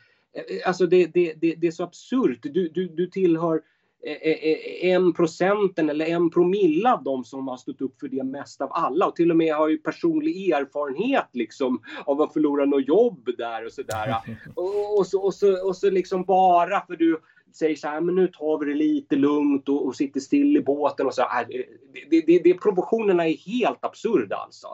alltså 0.67 0.87
det, 0.87 1.07
det, 1.07 1.35
det, 1.41 1.55
det 1.55 1.67
är 1.67 1.71
så 1.71 1.85
absurt. 1.85 2.39
Du, 2.43 2.69
du, 2.69 2.89
du 2.89 3.07
tillhör 3.07 3.61
en 4.83 5.13
procenten 5.13 5.91
eller 5.91 6.07
en 6.07 6.31
promille 6.31 6.93
av 6.93 7.03
de 7.03 7.25
som 7.25 7.49
har 7.49 7.57
stått 7.57 7.81
upp 7.81 8.01
för 8.01 8.09
det 8.09 8.25
mest 8.25 8.61
av 8.61 8.73
alla 8.73 9.07
och 9.07 9.17
till 9.17 9.31
och 9.31 9.37
med 9.37 9.55
har 9.55 9.69
ju 9.69 9.79
personlig 9.79 10.51
erfarenhet 10.51 11.29
liksom 11.33 11.83
av 12.05 12.23
att 12.23 12.33
förlora 12.33 12.65
något 12.65 12.89
jobb 12.89 13.29
där 13.39 13.67
och 13.67 13.73
sådär. 13.73 14.17
Och, 14.55 14.99
och, 14.99 15.07
så, 15.07 15.21
och, 15.21 15.35
så, 15.35 15.67
och 15.67 15.77
så 15.77 15.91
liksom 15.91 16.25
bara 16.25 16.87
för 16.87 16.97
du 16.97 17.21
säger 17.53 17.77
så 17.77 17.89
här, 17.89 18.01
men 18.01 18.15
nu 18.15 18.27
tar 18.27 18.59
vi 18.59 18.73
det 18.73 18.79
lite 18.79 19.17
lugnt 19.17 19.69
och, 19.69 19.87
och 19.87 19.97
sitter 19.97 20.21
still 20.21 20.57
i 20.57 20.61
båten 20.61 21.07
och 21.07 21.15
så. 21.15 21.23
Här, 21.23 21.47
det, 22.11 22.21
det, 22.21 22.39
det, 22.39 22.55
proportionerna 22.55 23.29
är 23.29 23.37
helt 23.37 23.85
absurda 23.85 24.37
alltså. 24.37 24.67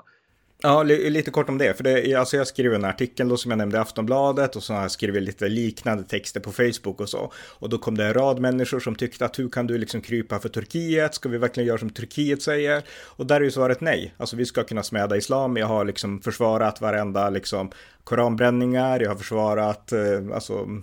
Ja, 0.62 0.82
lite 0.82 1.30
kort 1.30 1.48
om 1.48 1.58
det. 1.58 1.74
För 1.74 1.84
det, 1.84 2.14
alltså 2.14 2.36
jag 2.36 2.46
skrev 2.46 2.74
en 2.74 2.84
artikel 2.84 3.28
då 3.28 3.36
som 3.36 3.50
jag 3.50 3.58
nämnde 3.58 3.76
i 3.76 3.80
Aftonbladet 3.80 4.56
och 4.56 4.62
så 4.62 4.74
har 4.74 4.82
jag 4.82 4.90
skrivit 4.90 5.22
lite 5.22 5.48
liknande 5.48 6.04
texter 6.04 6.40
på 6.40 6.52
Facebook 6.52 7.00
och 7.00 7.08
så. 7.08 7.32
Och 7.36 7.68
då 7.68 7.78
kom 7.78 7.96
det 7.96 8.04
en 8.04 8.14
rad 8.14 8.40
människor 8.40 8.80
som 8.80 8.94
tyckte 8.94 9.24
att 9.24 9.38
hur 9.38 9.48
kan 9.48 9.66
du 9.66 9.78
liksom 9.78 10.00
krypa 10.00 10.38
för 10.38 10.48
Turkiet? 10.48 11.14
Ska 11.14 11.28
vi 11.28 11.38
verkligen 11.38 11.66
göra 11.66 11.78
som 11.78 11.90
Turkiet 11.90 12.42
säger? 12.42 12.82
Och 13.04 13.26
där 13.26 13.36
är 13.36 13.44
ju 13.44 13.50
svaret 13.50 13.80
nej. 13.80 14.14
Alltså 14.16 14.36
vi 14.36 14.46
ska 14.46 14.64
kunna 14.64 14.82
smäda 14.82 15.16
islam. 15.16 15.56
Jag 15.56 15.66
har 15.66 15.84
liksom 15.84 16.20
försvarat 16.20 16.80
varenda 16.80 17.30
liksom 17.30 17.70
koranbränningar, 18.06 19.00
jag 19.00 19.10
har 19.10 19.16
försvarat 19.16 19.92
eh, 19.92 20.34
alltså, 20.34 20.58
mm, 20.58 20.82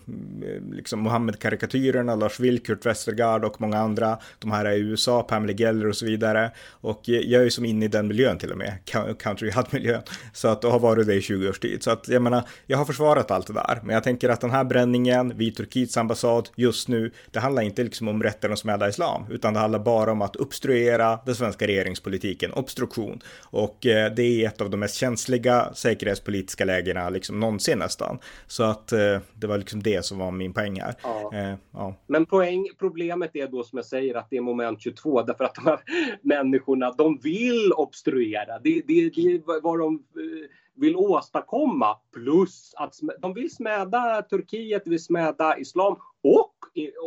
liksom 0.72 1.00
Mohammed-karikatyrerna, 1.00 2.16
Lars 2.16 2.40
Vilkurt, 2.40 2.86
Westergaard 2.86 3.46
och 3.46 3.62
många 3.62 3.78
andra. 3.78 4.18
De 4.40 4.52
här 4.52 4.66
är 4.66 4.72
i 4.72 4.80
USA, 4.80 5.24
Pamela 5.24 5.54
Geller 5.54 5.88
och 5.88 5.96
så 5.96 6.06
vidare. 6.06 6.52
Och 6.70 7.10
eh, 7.10 7.16
jag 7.16 7.40
är 7.40 7.44
ju 7.44 7.52
som 7.52 7.66
inne 7.66 7.86
i 7.86 7.88
den 7.88 8.08
miljön 8.08 8.38
till 8.38 8.52
och 8.52 8.58
med, 8.58 8.74
country 9.20 9.52
miljön 9.72 10.02
Så 10.34 10.48
att, 10.48 10.64
och 10.64 10.72
har 10.72 10.80
varit 10.80 11.08
det 11.08 11.14
i 11.14 11.22
20 11.22 11.50
års 11.50 11.60
tid. 11.60 11.84
Så 11.84 11.92
att 11.92 12.08
jag 12.08 12.22
menar, 12.22 12.44
jag 12.68 12.78
har 12.78 12.86
försvarat 12.86 13.32
allt 13.32 13.48
det 13.48 13.54
där. 13.54 13.80
Men 13.84 13.94
jag 13.94 14.04
tänker 14.04 14.30
att 14.30 14.42
den 14.42 14.52
här 14.52 14.64
bränningen 14.64 15.38
vid 15.38 15.56
Turkiets 15.56 15.98
ambassad 15.98 16.50
just 16.56 16.88
nu, 16.88 17.12
det 17.32 17.40
handlar 17.40 17.62
inte 17.62 17.84
liksom 17.84 18.08
om 18.08 18.24
rätten 18.24 18.54
att 18.54 18.60
smäda 18.60 18.90
islam, 18.90 19.26
utan 19.30 19.54
det 19.54 19.60
handlar 19.60 19.80
bara 19.80 20.12
om 20.12 20.22
att 20.22 20.36
obstruera 20.36 21.20
den 21.26 21.36
svenska 21.36 21.68
regeringspolitiken, 21.68 22.54
obstruktion. 22.54 23.22
Och 23.44 23.86
eh, 23.86 24.14
det 24.14 24.24
är 24.24 24.48
ett 24.48 24.62
av 24.62 24.70
de 24.70 24.80
mest 24.80 24.96
känsliga 24.96 25.74
säkerhetspolitiska 25.74 26.66
lägena 26.66 27.10
liksom 27.10 27.40
någonsin 27.40 27.80
nästan. 27.80 28.20
Så 28.48 28.64
att 28.64 28.92
eh, 28.92 29.20
det 29.34 29.48
var 29.48 29.58
liksom 29.58 29.84
det 29.84 30.06
som 30.06 30.18
var 30.18 30.32
min 30.32 30.54
poäng 30.54 30.82
här. 30.82 30.96
Ja. 31.04 31.32
Eh, 31.34 31.56
ja. 31.72 31.96
Men 32.08 32.26
poäng, 32.26 32.70
problemet 32.80 33.36
är 33.36 33.48
då 33.48 33.64
som 33.64 33.78
jag 33.78 33.86
säger 33.86 34.16
att 34.16 34.28
det 34.30 34.38
är 34.38 34.42
moment 34.42 34.82
22 34.82 35.22
därför 35.22 35.44
att 35.44 35.56
de 35.56 35.66
här 35.66 35.80
människorna 36.22 36.92
de 36.92 37.20
vill 37.24 37.72
obstruera. 37.76 38.60
Det, 38.60 38.82
det, 38.88 39.10
det 39.10 39.46
vad 39.62 39.80
de 39.80 39.96
eh, 39.96 40.50
vill 40.76 40.96
åstadkomma 40.96 41.98
plus 42.14 42.74
att 42.78 42.96
de 43.20 43.34
vill 43.34 43.56
smäda 43.56 44.22
Turkiet, 44.22 44.88
vill 44.88 45.04
smäda 45.04 45.58
islam 45.58 45.96
och 46.22 46.56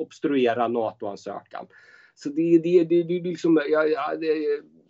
obstruera 0.01 0.69
NATO-ansökan. 0.69 1.67
Så 2.15 2.29
det, 2.29 2.59
det, 2.59 2.85
det, 2.85 3.03
det, 3.03 3.21
liksom, 3.21 3.61
jag, 3.69 3.91
jag, 3.91 4.25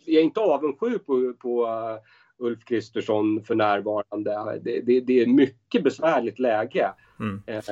jag 0.04 0.20
är 0.20 0.24
inte 0.24 0.40
avundsjuk 0.40 1.06
på, 1.06 1.32
på 1.38 1.66
eh, 1.66 1.98
Ulf 2.38 2.64
Kristersson 2.64 3.44
för 3.44 3.54
närvarande. 3.54 4.60
Det, 4.64 4.80
det, 4.80 5.00
det 5.00 5.18
är 5.18 5.22
ett 5.22 5.34
mycket 5.34 5.84
besvärligt 5.84 6.38
läge. 6.38 6.92
Mm. 7.20 7.42
Eh, 7.46 7.56
eh, 7.56 7.62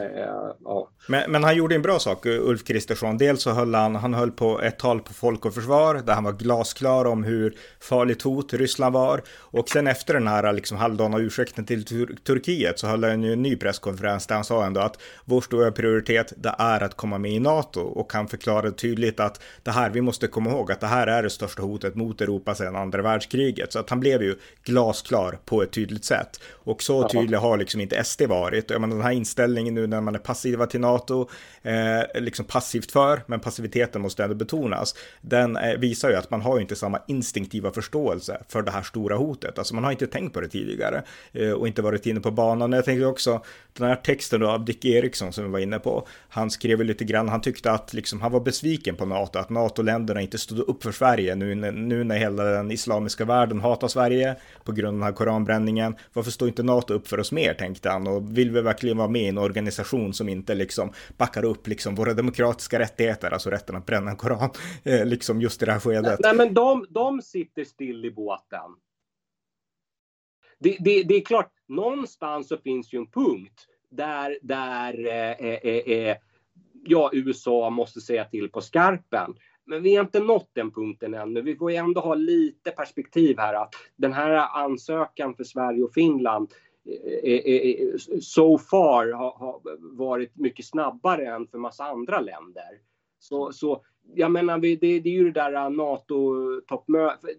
ja. 0.65 0.89
men, 1.09 1.31
men, 1.31 1.45
han 1.45 1.57
gjorde 1.57 1.75
en 1.75 1.83
bra 1.83 1.99
sak, 1.99 2.27
Ulf 2.27 2.65
Kristersson. 2.65 3.19
Dels 3.19 3.43
så 3.43 3.51
höll 3.51 3.75
han, 3.75 3.97
han 3.97 4.15
höll 4.15 4.31
på 4.31 4.61
ett 4.61 4.79
tal 4.79 5.01
på 5.01 5.15
Folk 5.15 5.45
och 5.47 5.55
Försvar 5.55 5.95
där 6.07 6.15
han 6.15 6.25
var 6.25 6.33
glasklar 6.33 7.05
om 7.05 7.25
hur 7.25 7.57
farligt 7.81 8.23
hot 8.23 8.53
Ryssland 8.53 8.95
var. 8.95 9.23
Och 9.31 9.69
sen 9.69 9.87
efter 9.87 10.15
den 10.15 10.29
här 10.29 10.53
liksom 10.53 10.77
halvdana 10.77 11.19
ursäkten 11.19 11.67
till 11.67 11.85
Tur 11.85 12.17
Turkiet 12.25 12.79
så 12.79 12.87
höll 12.87 13.05
han 13.05 13.23
ju 13.23 13.33
en 13.33 13.43
ny 13.43 13.57
presskonferens 13.57 14.27
där 14.27 14.35
han 14.35 14.45
sa 14.45 14.65
ändå 14.65 14.81
att 14.81 15.03
vår 15.25 15.41
stora 15.41 15.73
prioritet 15.73 16.33
det 16.37 16.55
är 16.59 16.83
att 16.83 16.97
komma 16.97 17.19
med 17.19 17.33
i 17.33 17.41
NATO 17.41 17.81
och 17.81 18.13
han 18.13 18.29
förklarade 18.29 18.73
tydligt 18.73 19.21
att 19.21 19.43
det 19.63 19.71
här, 19.71 19.91
vi 19.91 20.01
måste 20.01 20.27
komma 20.27 20.51
ihåg 20.51 20.73
att 20.73 20.81
det 20.81 20.87
här 20.87 21.07
är 21.07 21.23
det 21.23 21.31
största 21.31 21.63
hotet 21.63 21.95
mot 21.95 22.21
Europa 22.21 22.55
sedan 22.55 22.77
andra 22.77 23.03
världskriget. 23.03 23.73
Så 23.73 23.79
att 23.79 23.91
han 23.91 24.01
blev 24.01 24.23
ju 24.23 24.37
glasklar 24.63 25.39
på 25.45 25.63
ett 25.63 25.71
tydligt 25.71 26.05
sätt. 26.05 26.41
Och 26.53 26.83
så 26.83 27.09
tydlig 27.09 27.39
har 27.39 27.57
liksom 27.57 27.81
inte 27.81 28.05
SD 28.05 28.23
varit. 28.23 28.71
Jag 28.71 28.81
menar, 28.81 28.97
den 28.97 29.05
här 29.05 29.13
inställning 29.35 29.75
nu 29.75 29.87
när 29.87 30.01
man 30.01 30.15
är 30.15 30.19
passiva 30.19 30.67
till 30.67 30.81
NATO, 30.81 31.29
eh, 31.63 32.23
liksom 32.23 32.45
passivt 32.45 32.93
för, 32.93 33.23
men 33.27 33.41
passiviteten 33.41 34.03
måste 34.03 34.25
ändå 34.25 34.35
betonas. 34.35 34.95
Den 35.21 35.57
eh, 35.57 35.79
visar 35.79 36.11
ju 36.11 36.17
att 36.17 36.31
man 36.31 36.41
har 36.41 36.57
ju 36.57 36.63
inte 36.63 36.77
samma 36.77 37.01
instinktiva 37.09 37.71
förståelse 37.71 38.43
för 38.49 38.63
det 38.63 38.71
här 38.71 38.83
stora 38.83 39.17
hotet. 39.17 39.59
Alltså 39.59 39.75
man 39.75 39.85
har 39.85 39.93
inte 39.93 40.07
tänkt 40.07 40.35
på 40.35 40.41
det 40.41 40.49
tidigare 40.49 41.03
eh, 41.33 41.51
och 41.51 41.67
inte 41.67 41.83
varit 41.83 42.07
inne 42.07 42.21
på 42.21 42.31
banan. 42.31 42.73
Jag 42.73 42.85
tänkte 42.85 43.07
också 43.07 43.43
den 43.73 43.89
här 43.89 43.97
texten 43.97 44.41
då 44.41 44.49
av 44.49 44.65
Dick 44.65 44.85
Eriksson 44.85 45.33
som 45.33 45.45
vi 45.45 45.51
var 45.51 45.59
inne 45.59 45.79
på. 45.79 46.07
Han 46.29 46.51
skrev 46.51 46.81
lite 46.85 47.05
grann, 47.05 47.29
han 47.29 47.41
tyckte 47.41 47.71
att 47.71 47.93
liksom 47.93 48.21
han 48.21 48.33
var 48.33 48.41
besviken 48.41 48.97
på 48.97 49.07
NATO, 49.07 49.39
att 49.39 49.51
NATO-länderna 49.51 50.21
inte 50.21 50.39
stod 50.39 50.59
upp 50.59 50.83
för 50.83 50.93
Sverige 50.93 51.35
nu, 51.35 51.55
nu 51.55 52.05
när 52.05 52.19
hela 52.19 52.45
den 52.45 52.71
islamiska 52.71 53.25
världen 53.25 53.61
hatar 53.61 53.89
Sverige 53.89 54.37
på 54.65 54.73
grund 54.73 54.89
av 54.89 54.95
den 54.95 55.03
här 55.03 55.13
koranbränningen. 55.13 55.97
Varför 56.13 56.31
står 56.31 56.49
inte 56.49 56.63
NATO 56.63 56.95
upp 56.95 57.09
för 57.09 57.21
oss 57.21 57.33
mer, 57.33 57.55
tänkte 57.55 57.91
han, 57.91 58.07
och 58.07 58.39
vill 58.39 58.51
vi 58.51 58.61
verkligen 58.61 58.97
vara 58.97 59.09
med 59.09 59.24
i 59.25 59.29
en 59.29 59.39
organisation 59.39 60.15
som 60.15 60.29
inte 60.29 60.55
liksom 60.55 60.93
backar 61.17 61.45
upp 61.45 61.67
liksom 61.67 61.95
våra 61.95 62.15
demokratiska 62.15 62.79
rättigheter, 62.79 63.31
alltså 63.31 63.51
rätten 63.51 63.77
att 63.77 63.87
bränna 63.87 64.11
en 64.11 64.17
koran, 64.17 64.51
eh, 64.83 65.07
liksom 65.07 65.41
just 65.41 65.63
i 65.63 65.65
det 65.65 65.73
här 65.73 65.81
skedet. 65.81 66.21
Nej, 66.23 66.37
men 66.37 66.55
de, 66.55 66.87
de 66.89 67.23
sitter 67.23 67.65
still 67.65 68.05
i 68.05 68.11
båten. 68.11 68.71
Det, 70.59 70.77
det, 70.81 71.03
det 71.03 71.15
är 71.15 71.25
klart, 71.25 71.53
någonstans 71.69 72.49
så 72.49 72.57
finns 72.57 72.93
ju 72.93 72.99
en 72.99 73.11
punkt 73.11 73.67
där, 73.91 74.39
där 74.43 75.07
eh, 75.07 75.47
eh, 75.49 75.59
eh, 75.63 76.09
eh, 76.09 76.17
ja, 76.85 77.11
USA 77.13 77.71
måste 77.71 78.01
säga 78.01 78.25
till 78.25 78.51
på 78.51 78.61
skarpen. 78.61 79.35
Men 79.67 79.83
vi 79.83 79.97
har 79.97 80.05
inte 80.05 80.21
nått 80.21 80.51
den 80.53 80.71
punkten 80.71 81.15
ännu. 81.15 81.43
Vi 81.43 81.57
får 81.57 81.71
ju 81.71 81.77
ändå 81.77 82.01
ha 82.01 82.15
lite 82.15 82.71
perspektiv 82.71 83.39
här 83.39 83.55
att 83.55 83.75
den 83.97 84.13
här 84.13 84.49
ansökan 84.65 85.35
för 85.35 85.45
Sverige 85.45 85.83
och 85.83 85.95
Finland 85.95 86.53
so 88.21 88.59
far 88.59 89.13
har 89.13 89.61
varit 89.97 90.37
mycket 90.37 90.67
snabbare 90.67 91.27
än 91.27 91.47
för 91.47 91.59
massa 91.59 91.85
andra 91.85 92.21
länder. 92.21 92.79
Så, 93.19 93.53
så 93.53 93.83
jag 94.15 94.31
menar, 94.31 94.59
det, 94.59 94.77
det 94.77 94.97
är 94.97 95.09
ju 95.09 95.25
det 95.25 95.41
där 95.41 95.71
NATO-toppmötet. 95.71 97.31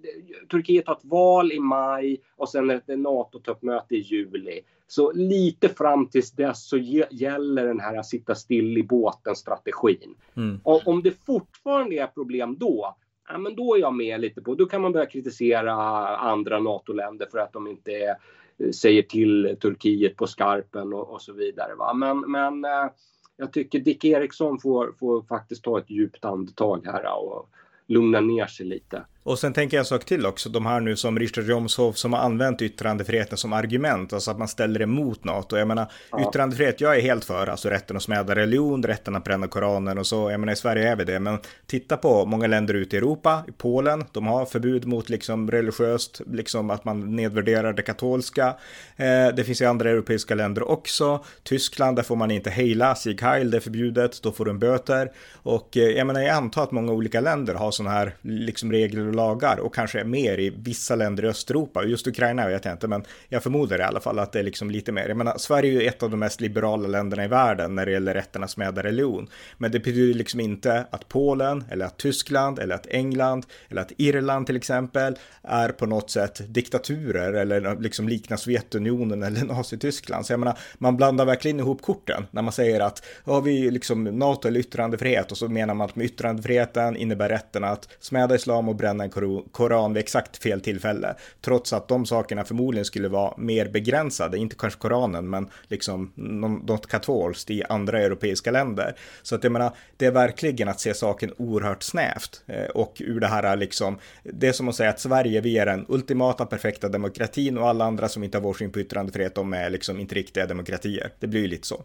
Turkiet 0.51 0.87
har 0.87 0.95
ett 0.95 1.05
val 1.05 1.51
i 1.51 1.59
maj 1.59 2.21
och 2.35 2.49
sen 2.49 2.69
ett 2.69 2.87
NATO-toppmöte 2.87 3.95
i 3.95 3.99
juli. 3.99 4.61
Så 4.87 5.11
lite 5.11 5.69
fram 5.69 6.07
tills 6.07 6.31
dess 6.31 6.67
så 6.69 6.77
gäller 7.11 7.67
den 7.67 7.79
här 7.79 7.97
att 7.97 8.05
sitta 8.05 8.35
still 8.35 8.77
i 8.77 8.83
båten-strategin. 8.83 10.15
Mm. 10.35 10.59
Om 10.63 11.03
det 11.03 11.25
fortfarande 11.25 11.95
är 11.95 12.07
problem 12.07 12.55
då, 12.59 12.95
ja, 13.27 13.37
men 13.37 13.55
då 13.55 13.75
är 13.75 13.79
jag 13.79 13.93
med 13.93 14.19
lite 14.21 14.41
på. 14.41 14.55
Då 14.55 14.65
kan 14.65 14.81
man 14.81 14.91
börja 14.91 15.05
kritisera 15.05 15.73
andra 16.17 16.59
NATO-länder 16.59 17.27
för 17.31 17.37
att 17.37 17.53
de 17.53 17.67
inte 17.67 17.91
är, 17.91 18.15
Eh, 18.59 18.71
säger 18.71 19.01
till 19.01 19.57
Turkiet 19.61 20.15
på 20.15 20.27
skarpen 20.27 20.93
och, 20.93 21.09
och 21.09 21.21
så 21.21 21.33
vidare. 21.33 21.75
Va? 21.75 21.93
Men, 21.93 22.31
men 22.31 22.65
eh, 22.65 22.91
jag 23.37 23.53
tycker 23.53 23.79
Dick 23.79 24.05
Eriksson 24.05 24.59
får, 24.59 24.95
får 24.99 25.21
faktiskt 25.21 25.63
ta 25.63 25.79
ett 25.79 25.89
djupt 25.89 26.25
andetag 26.25 26.85
här 26.85 27.23
och 27.23 27.49
lugna 27.87 28.19
ner 28.19 28.45
sig 28.45 28.65
lite. 28.65 29.05
Och 29.25 29.39
sen 29.39 29.53
tänker 29.53 29.77
jag 29.77 29.81
en 29.81 29.85
sak 29.85 30.05
till 30.05 30.25
också, 30.25 30.49
de 30.49 30.65
här 30.65 30.79
nu 30.79 30.95
som 30.95 31.19
Richard 31.19 31.45
Jomshof 31.45 31.97
som 31.97 32.13
har 32.13 32.19
använt 32.19 32.61
yttrandefriheten 32.61 33.37
som 33.37 33.53
argument, 33.53 34.13
alltså 34.13 34.31
att 34.31 34.37
man 34.37 34.47
ställer 34.47 34.81
emot 34.81 35.23
NATO. 35.23 35.57
Jag 35.57 35.67
menar, 35.67 35.91
ja. 36.11 36.29
yttrandefrihet, 36.29 36.81
jag 36.81 36.97
är 36.97 37.01
helt 37.01 37.25
för, 37.25 37.47
alltså 37.47 37.69
rätten 37.69 37.97
att 37.97 38.03
smäda 38.03 38.35
religion, 38.35 38.83
rätten 38.83 39.15
att 39.15 39.23
bränna 39.23 39.47
Koranen 39.47 39.97
och 39.97 40.07
så, 40.07 40.31
jag 40.31 40.39
menar 40.39 40.53
i 40.53 40.55
Sverige 40.55 40.91
är 40.91 40.95
vi 40.95 41.03
det, 41.03 41.19
men 41.19 41.37
titta 41.67 41.97
på 41.97 42.25
många 42.25 42.47
länder 42.47 42.73
ute 42.73 42.95
i 42.95 42.99
Europa, 42.99 43.43
i 43.47 43.51
Polen, 43.51 44.05
de 44.11 44.27
har 44.27 44.45
förbud 44.45 44.85
mot 44.85 45.09
liksom 45.09 45.51
religiöst, 45.51 46.21
liksom 46.31 46.69
att 46.69 46.85
man 46.85 47.15
nedvärderar 47.15 47.73
det 47.73 47.81
katolska. 47.81 48.47
Eh, 48.95 49.35
det 49.35 49.43
finns 49.45 49.61
i 49.61 49.65
andra 49.65 49.89
europeiska 49.89 50.35
länder 50.35 50.69
också. 50.69 51.23
Tyskland, 51.43 51.95
där 51.95 52.03
får 52.03 52.15
man 52.15 52.31
inte 52.31 52.49
hejla, 52.49 52.95
Sieg 52.95 53.21
Heil, 53.21 53.51
det 53.51 53.57
är 53.57 53.61
förbjudet, 53.61 54.21
då 54.21 54.31
får 54.31 54.45
du 54.45 54.51
en 54.51 54.59
böter. 54.59 55.11
Och 55.33 55.77
eh, 55.77 55.83
jag 55.83 56.07
menar, 56.07 56.21
jag 56.21 56.35
antar 56.35 56.63
att 56.63 56.71
många 56.71 56.91
olika 56.91 57.21
länder 57.21 57.53
har 57.53 57.71
sådana 57.71 57.95
här 57.95 58.15
liksom 58.21 58.71
regler 58.71 59.14
lagar 59.15 59.57
och 59.57 59.75
kanske 59.75 60.03
mer 60.03 60.39
i 60.39 60.49
vissa 60.49 60.95
länder 60.95 61.25
i 61.25 61.27
Östeuropa. 61.27 61.83
Just 61.83 62.07
Ukraina 62.07 62.47
vet 62.47 62.65
jag 62.65 62.73
inte, 62.73 62.87
men 62.87 63.03
jag 63.29 63.43
förmodar 63.43 63.79
i 63.79 63.83
alla 63.83 63.99
fall 63.99 64.19
att 64.19 64.31
det 64.31 64.39
är 64.39 64.43
liksom 64.43 64.71
lite 64.71 64.91
mer. 64.91 65.07
Jag 65.07 65.17
menar, 65.17 65.37
Sverige 65.37 65.71
är 65.71 65.81
ju 65.81 65.87
ett 65.87 66.03
av 66.03 66.09
de 66.09 66.19
mest 66.19 66.41
liberala 66.41 66.87
länderna 66.87 67.25
i 67.25 67.27
världen 67.27 67.75
när 67.75 67.85
det 67.85 67.91
gäller 67.91 68.13
rätten 68.13 68.43
att 68.43 68.51
smäda 68.51 68.83
religion. 68.83 69.27
Men 69.57 69.71
det 69.71 69.79
betyder 69.79 70.13
liksom 70.13 70.39
inte 70.39 70.85
att 70.89 71.09
Polen 71.09 71.63
eller 71.69 71.85
att 71.85 71.97
Tyskland 71.97 72.59
eller 72.59 72.75
att 72.75 72.87
England 72.87 73.45
eller 73.69 73.81
att 73.81 73.91
Irland 73.97 74.45
till 74.45 74.55
exempel 74.55 75.15
är 75.41 75.69
på 75.69 75.85
något 75.85 76.09
sätt 76.09 76.41
diktaturer 76.47 77.33
eller 77.33 77.79
liksom 77.79 78.09
liknar 78.09 78.37
Sovjetunionen 78.37 79.23
eller 79.23 79.45
Nazityskland. 79.45 80.25
Så 80.25 80.33
jag 80.33 80.39
menar, 80.39 80.57
man 80.77 80.97
blandar 80.97 81.25
verkligen 81.25 81.59
ihop 81.59 81.81
korten 81.81 82.25
när 82.31 82.41
man 82.41 82.53
säger 82.53 82.79
att 82.79 83.03
har 83.23 83.41
vi 83.41 83.71
liksom 83.71 84.03
NATO 84.03 84.47
eller 84.47 84.59
yttrandefrihet 84.59 85.31
och 85.31 85.37
så 85.37 85.47
menar 85.47 85.73
man 85.73 85.85
att 85.85 85.95
med 85.95 86.05
yttrandefriheten 86.05 86.95
innebär 86.97 87.29
rätten 87.29 87.63
att 87.63 87.89
smäda 87.99 88.35
islam 88.35 88.69
och 88.69 88.75
bränna 88.75 89.04
en 89.05 89.43
koran 89.51 89.93
vid 89.93 90.03
exakt 90.03 90.43
fel 90.43 90.61
tillfälle. 90.61 91.15
Trots 91.41 91.73
att 91.73 91.87
de 91.87 92.05
sakerna 92.05 92.43
förmodligen 92.43 92.85
skulle 92.85 93.07
vara 93.07 93.33
mer 93.37 93.69
begränsade, 93.69 94.37
inte 94.37 94.55
kanske 94.55 94.79
koranen, 94.79 95.29
men 95.29 95.49
liksom 95.67 96.11
något 96.15 96.87
katolskt 96.87 97.51
i 97.51 97.63
andra 97.63 98.01
europeiska 98.01 98.51
länder. 98.51 98.95
Så 99.21 99.35
att 99.35 99.43
jag 99.43 99.51
menar, 99.51 99.71
det 99.97 100.05
är 100.05 100.11
verkligen 100.11 100.67
att 100.67 100.79
se 100.79 100.93
saken 100.93 101.31
oerhört 101.37 101.83
snävt. 101.83 102.43
Eh, 102.45 102.65
och 102.65 102.95
ur 102.99 103.19
det 103.19 103.27
här 103.27 103.55
liksom, 103.55 103.97
det 104.23 104.47
är 104.47 104.51
som 104.51 104.69
att 104.69 104.75
säga 104.75 104.89
att 104.89 104.99
Sverige, 104.99 105.41
vi 105.41 105.57
är 105.57 105.65
den 105.65 105.85
ultimata 105.89 106.45
perfekta 106.45 106.89
demokratin 106.89 107.57
och 107.57 107.67
alla 107.67 107.85
andra 107.85 108.09
som 108.09 108.23
inte 108.23 108.37
har 108.37 108.43
vår 108.43 108.53
syn 108.53 108.71
på 108.71 108.79
yttrandefrihet, 108.79 109.35
de 109.35 109.53
är 109.53 109.69
liksom 109.69 109.99
inte 109.99 110.15
riktiga 110.15 110.45
demokratier. 110.45 111.11
Det 111.19 111.27
blir 111.27 111.41
ju 111.41 111.47
lite 111.47 111.67
så. 111.67 111.83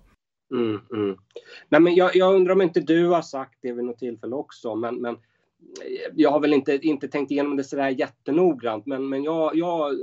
Mm, 0.54 0.80
mm. 0.92 1.16
Nej, 1.68 1.80
men 1.80 1.94
jag, 1.94 2.16
jag, 2.16 2.34
undrar 2.34 2.52
om 2.52 2.62
inte 2.62 2.80
du 2.80 3.06
har 3.06 3.22
sagt 3.22 3.58
det 3.62 3.72
vid 3.72 3.84
något 3.84 3.98
tillfälle 3.98 4.34
också, 4.34 4.74
men, 4.74 5.00
men 5.00 5.16
jag 6.14 6.30
har 6.30 6.40
väl 6.40 6.52
inte, 6.52 6.78
inte 6.82 7.08
tänkt 7.08 7.30
igenom 7.30 7.56
det 7.56 7.64
sådär 7.64 7.88
jättenoggrant, 7.88 8.86
men, 8.86 9.08
men 9.08 9.24
jag, 9.24 9.56
jag 9.56 9.94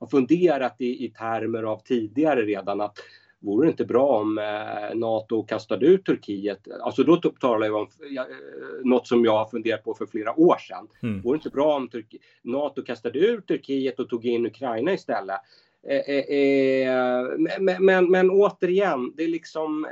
har 0.00 0.06
funderat 0.06 0.76
i, 0.78 1.04
i 1.04 1.10
termer 1.10 1.62
av 1.62 1.78
tidigare 1.78 2.42
redan 2.42 2.80
att 2.80 2.98
vore 3.44 3.66
det 3.66 3.70
inte 3.70 3.84
bra 3.84 4.20
om 4.20 4.38
eh, 4.38 4.94
Nato 4.94 5.42
kastade 5.42 5.86
ut 5.86 6.04
Turkiet? 6.04 6.68
Alltså 6.82 7.04
då 7.04 7.16
talar 7.16 7.66
jag 7.66 7.76
om 7.76 7.88
ja, 8.10 8.26
något 8.84 9.06
som 9.06 9.24
jag 9.24 9.38
har 9.38 9.46
funderat 9.46 9.84
på 9.84 9.94
för 9.94 10.06
flera 10.06 10.40
år 10.40 10.56
sedan. 10.56 10.88
Mm. 11.02 11.22
Vore 11.22 11.36
det 11.36 11.38
inte 11.38 11.50
bra 11.50 11.76
om 11.76 11.88
Turk 11.88 12.14
Nato 12.42 12.82
kastade 12.82 13.18
ut 13.18 13.46
Turkiet 13.46 14.00
och 14.00 14.08
tog 14.08 14.26
in 14.26 14.46
Ukraina 14.46 14.92
istället? 14.92 15.40
Eh, 15.88 15.96
eh, 15.96 16.88
eh 16.88 17.24
men, 17.60 17.84
men, 17.84 18.10
men, 18.10 18.30
återigen, 18.30 19.12
det 19.16 19.24
är 19.24 19.28
liksom 19.28 19.86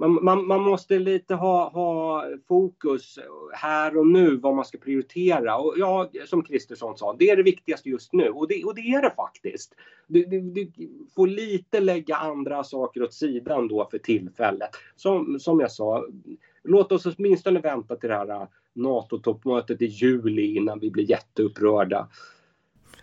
man, 0.00 0.24
man, 0.24 0.46
man, 0.46 0.60
måste 0.60 0.98
lite 0.98 1.34
ha, 1.34 1.68
ha 1.68 2.24
fokus 2.48 3.18
här 3.52 3.96
och 3.96 4.06
nu 4.06 4.36
vad 4.36 4.54
man 4.54 4.64
ska 4.64 4.78
prioritera. 4.78 5.56
Och 5.56 5.74
ja, 5.76 6.10
som 6.26 6.42
Kristersson 6.42 6.96
sa, 6.96 7.16
det 7.18 7.30
är 7.30 7.36
det 7.36 7.42
viktigaste 7.42 7.88
just 7.88 8.12
nu 8.12 8.28
och 8.28 8.48
det, 8.48 8.64
och 8.64 8.74
det 8.74 8.80
är 8.80 9.02
det 9.02 9.10
faktiskt. 9.16 9.74
Du, 10.06 10.24
du, 10.24 10.40
du, 10.40 10.70
får 11.14 11.26
lite 11.26 11.80
lägga 11.80 12.16
andra 12.16 12.64
saker 12.64 13.02
åt 13.02 13.14
sidan 13.14 13.68
då 13.68 13.88
för 13.90 13.98
tillfället. 13.98 14.70
Som, 14.96 15.40
som 15.40 15.60
jag 15.60 15.72
sa, 15.72 16.06
låt 16.64 16.92
oss 16.92 17.06
åtminstone 17.06 17.60
vänta 17.60 17.96
till 17.96 18.08
det 18.08 18.14
här 18.14 18.30
äh, 18.30 18.48
NATO-toppmötet 18.72 19.82
i 19.82 19.86
juli 19.86 20.56
innan 20.56 20.78
vi 20.78 20.90
blir 20.90 21.10
jätteupprörda. 21.10 22.08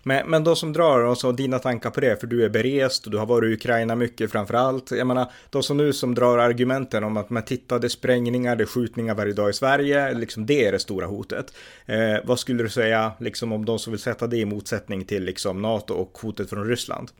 Men, 0.08 0.30
men 0.30 0.44
de 0.44 0.56
som 0.56 0.74
drar, 0.74 1.00
och 1.00 1.18
så 1.18 1.32
dina 1.32 1.60
tankar 1.60 1.90
på 1.90 2.00
det, 2.00 2.20
för 2.20 2.28
du 2.28 2.46
är 2.46 2.50
berest 2.50 3.06
och 3.06 3.12
du 3.12 3.18
har 3.18 3.26
varit 3.26 3.50
i 3.50 3.54
Ukraina 3.54 3.96
mycket 3.96 4.32
framför 4.32 4.54
allt. 4.54 4.92
Jag 4.92 5.08
menar, 5.08 5.32
de 5.50 5.64
som 5.64 5.78
nu 5.78 5.94
som 5.94 6.16
drar 6.16 6.38
argumenten 6.38 7.04
om 7.04 7.18
att 7.18 7.30
man 7.30 7.44
tittade 7.44 7.82
det 7.82 7.88
är 7.88 7.90
sprängningar, 7.90 8.56
det 8.56 8.64
är 8.64 8.66
skjutningar 8.66 9.16
varje 9.16 9.34
dag 9.34 9.50
i 9.50 9.54
Sverige, 9.54 10.14
liksom 10.14 10.46
det 10.46 10.66
är 10.66 10.72
det 10.72 10.80
stora 10.80 11.06
hotet. 11.06 11.54
Eh, 11.86 11.98
vad 12.24 12.40
skulle 12.40 12.64
du 12.64 12.70
säga, 12.70 13.12
liksom 13.20 13.52
om 13.52 13.66
de 13.66 13.80
som 13.80 13.92
vill 13.92 14.00
sätta 14.00 14.28
det 14.28 14.38
i 14.38 14.46
motsättning 14.46 15.06
till 15.06 15.24
liksom 15.24 15.62
NATO 15.62 15.94
och 15.94 16.18
hotet 16.22 16.50
från 16.50 16.68
Ryssland? 16.68 17.12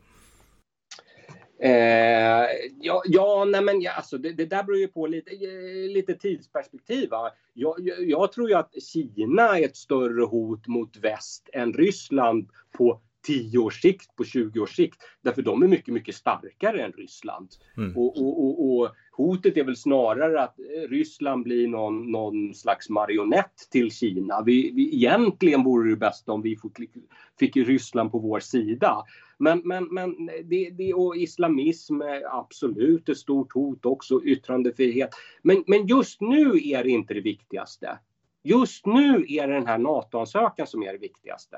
Eh, 1.60 2.46
ja, 2.80 3.02
ja, 3.06 3.44
nej 3.44 3.62
men 3.62 3.80
ja, 3.80 3.92
alltså 3.92 4.18
det, 4.18 4.32
det, 4.32 4.44
där 4.44 4.62
beror 4.62 4.78
ju 4.78 4.88
på 4.88 5.06
lite, 5.06 5.30
eh, 5.30 5.90
lite 5.94 6.14
tidsperspektiv. 6.14 7.08
Jag, 7.10 7.30
jag, 7.54 8.08
jag, 8.08 8.32
tror 8.32 8.48
ju 8.48 8.54
att 8.54 8.82
Kina 8.82 9.58
är 9.58 9.64
ett 9.64 9.76
större 9.76 10.24
hot 10.24 10.66
mot 10.66 10.96
väst 10.96 11.48
än 11.52 11.72
Ryssland 11.72 12.48
på 12.76 13.00
10 13.26 13.58
års 13.58 13.82
sikt, 13.82 14.16
på 14.16 14.24
20 14.24 14.60
års 14.60 14.76
sikt. 14.76 15.02
Därför 15.22 15.42
de 15.42 15.62
är 15.62 15.68
mycket, 15.68 15.94
mycket 15.94 16.14
starkare 16.14 16.82
än 16.82 16.92
Ryssland. 16.92 17.48
Mm. 17.76 17.96
Och, 17.96 18.16
och, 18.22 18.44
och, 18.44 18.70
och, 18.70 18.90
hotet 19.18 19.56
är 19.56 19.64
väl 19.64 19.76
snarare 19.76 20.42
att 20.42 20.58
eh, 20.58 20.88
Ryssland 20.88 21.44
blir 21.44 21.68
någon, 21.68 22.10
någon 22.10 22.54
slags 22.54 22.88
marionett 22.88 23.68
till 23.70 23.90
Kina. 23.90 24.42
Vi, 24.42 24.70
vi, 24.74 24.94
egentligen 24.94 25.64
vore 25.64 25.90
det 25.90 25.96
bäst 25.96 26.28
om 26.28 26.42
vi 26.42 26.56
fick, 26.56 26.90
fick 27.38 27.56
Ryssland 27.56 28.12
på 28.12 28.18
vår 28.18 28.40
sida. 28.40 29.04
Men, 29.38 29.62
men, 29.64 29.84
men 29.84 30.30
det, 30.44 30.70
det, 30.70 30.94
och 30.94 31.16
islamism 31.16 32.00
är 32.00 32.38
absolut 32.38 33.08
ett 33.08 33.18
stort 33.18 33.52
hot 33.52 33.86
också, 33.86 34.24
yttrandefrihet. 34.24 35.10
Men, 35.42 35.64
men 35.66 35.86
just 35.86 36.20
nu 36.20 36.52
är 36.64 36.84
det 36.84 36.90
inte 36.90 37.14
det 37.14 37.20
viktigaste. 37.20 37.98
Just 38.42 38.86
nu 38.86 39.26
är 39.28 39.48
det 39.48 39.54
den 39.54 39.66
här 39.66 39.78
NATO-ansökan 39.78 40.66
som 40.66 40.82
är 40.82 40.92
det 40.92 40.98
viktigaste. 40.98 41.56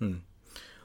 Mm. 0.00 0.20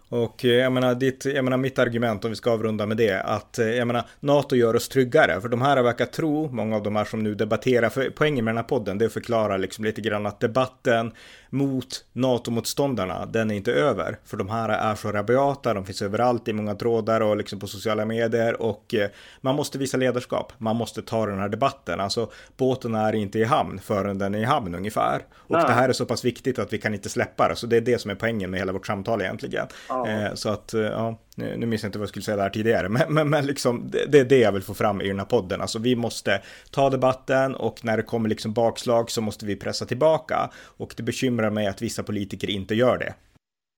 Och 0.09 0.45
eh, 0.45 0.51
jag 0.51 0.71
menar, 0.71 0.95
ditt, 0.95 1.25
jag 1.25 1.43
menar 1.43 1.57
mitt 1.57 1.79
argument 1.79 2.25
om 2.25 2.31
vi 2.31 2.35
ska 2.35 2.51
avrunda 2.51 2.85
med 2.85 2.97
det, 2.97 3.21
att 3.21 3.59
eh, 3.59 3.67
jag 3.67 3.87
menar 3.87 4.05
NATO 4.19 4.55
gör 4.55 4.75
oss 4.75 4.89
tryggare, 4.89 5.41
för 5.41 5.49
de 5.49 5.61
här 5.61 5.83
verkar 5.83 6.05
tro, 6.05 6.49
många 6.51 6.75
av 6.75 6.83
de 6.83 6.95
här 6.95 7.05
som 7.05 7.23
nu 7.23 7.35
debatterar, 7.35 7.89
för 7.89 8.09
poängen 8.09 8.45
med 8.45 8.51
den 8.51 8.57
här 8.57 8.63
podden, 8.63 8.97
det 8.97 9.05
är 9.05 9.07
att 9.07 9.13
förklara 9.13 9.57
liksom 9.57 9.85
lite 9.85 10.01
grann 10.01 10.25
att 10.25 10.39
debatten 10.39 11.11
mot 11.49 12.05
NATO-motståndarna, 12.13 13.25
den 13.25 13.51
är 13.51 13.55
inte 13.55 13.73
över. 13.73 14.17
För 14.25 14.37
de 14.37 14.49
här 14.49 14.69
är 14.69 14.95
så 14.95 15.11
rabiata, 15.11 15.73
de 15.73 15.85
finns 15.85 16.01
överallt 16.01 16.47
i 16.47 16.53
många 16.53 16.75
trådar 16.75 17.21
och 17.21 17.37
liksom 17.37 17.59
på 17.59 17.67
sociala 17.67 18.05
medier 18.05 18.61
och 18.61 18.93
eh, 18.93 19.09
man 19.41 19.55
måste 19.55 19.77
visa 19.77 19.97
ledarskap. 19.97 20.53
Man 20.57 20.75
måste 20.75 21.01
ta 21.01 21.25
den 21.25 21.39
här 21.39 21.49
debatten. 21.49 21.99
Alltså 21.99 22.31
båten 22.57 22.95
är 22.95 23.15
inte 23.15 23.39
i 23.39 23.43
hamn 23.43 23.79
förrän 23.79 24.17
den 24.17 24.35
är 24.35 24.39
i 24.39 24.43
hamn 24.43 24.75
ungefär. 24.75 25.21
Och 25.33 25.55
Nej. 25.55 25.65
det 25.67 25.73
här 25.73 25.89
är 25.89 25.93
så 25.93 26.05
pass 26.05 26.25
viktigt 26.25 26.59
att 26.59 26.73
vi 26.73 26.77
kan 26.77 26.93
inte 26.93 27.09
släppa 27.09 27.47
det. 27.47 27.55
Så 27.55 27.67
det 27.67 27.77
är 27.77 27.81
det 27.81 28.01
som 28.01 28.11
är 28.11 28.15
poängen 28.15 28.51
med 28.51 28.59
hela 28.59 28.71
vårt 28.71 28.87
samtal 28.87 29.21
egentligen. 29.21 29.67
Ja. 29.89 29.98
Eh, 30.07 30.33
så 30.33 30.49
att, 30.49 30.73
eh, 30.73 30.81
ja 30.81 31.15
nu 31.35 31.65
minns 31.65 31.83
jag 31.83 31.87
inte 31.87 31.99
vad 31.99 32.03
jag 32.03 32.09
skulle 32.09 32.23
säga 32.23 32.37
där 32.37 32.49
tidigare, 32.49 32.89
men, 32.89 33.13
men, 33.13 33.29
men 33.29 33.45
liksom, 33.45 33.89
det, 33.91 34.05
det, 34.05 34.19
är 34.19 34.25
det 34.25 34.39
jag 34.39 34.51
vill 34.51 34.61
få 34.61 34.73
fram 34.73 35.01
i 35.01 35.07
den 35.07 35.19
här 35.19 35.25
podden. 35.25 35.61
Alltså 35.61 35.79
vi 35.79 35.95
måste 35.95 36.41
ta 36.71 36.89
debatten 36.89 37.55
och 37.55 37.85
när 37.85 37.97
det 37.97 38.03
kommer 38.03 38.29
liksom 38.29 38.53
bakslag 38.53 39.11
så 39.11 39.21
måste 39.21 39.45
vi 39.45 39.55
pressa 39.55 39.85
tillbaka. 39.85 40.49
Och 40.77 40.93
det 40.97 41.03
bekymrar 41.03 41.49
mig 41.49 41.67
att 41.67 41.81
vissa 41.81 42.03
politiker 42.03 42.49
inte 42.49 42.75
gör 42.75 42.97
det. 42.97 43.13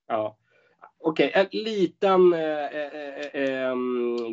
Ja, 0.08 0.38
Okej, 1.04 1.28
okay, 1.28 1.42
en 1.42 1.64
liten 1.64 2.34
äh, 2.34 2.40
äh, 2.40 3.70
äh, 3.70 3.76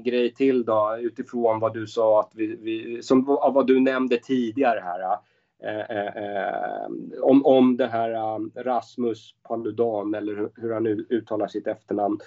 grej 0.04 0.34
till 0.34 0.64
då 0.64 0.96
utifrån 1.00 1.60
vad 1.60 1.74
du 1.74 1.86
sa 1.86 2.20
att 2.20 2.30
vi, 2.34 2.56
vi 2.56 3.02
som 3.02 3.24
vad 3.24 3.66
du 3.66 3.80
nämnde 3.80 4.16
tidigare 4.16 4.80
här. 4.84 5.18
Eh, 5.62 5.90
eh, 5.90 6.16
eh, 6.16 6.88
om, 7.22 7.46
om 7.46 7.76
det 7.76 7.86
här 7.86 8.34
um, 8.34 8.52
Rasmus 8.54 9.34
Paludan 9.42 10.14
eller 10.14 10.50
hur 10.56 10.72
han 10.72 10.82
nu 10.82 11.06
uttalar 11.10 11.46
sitt 11.46 11.66
efternamn. 11.66 12.20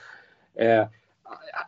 Eh, 0.56 0.88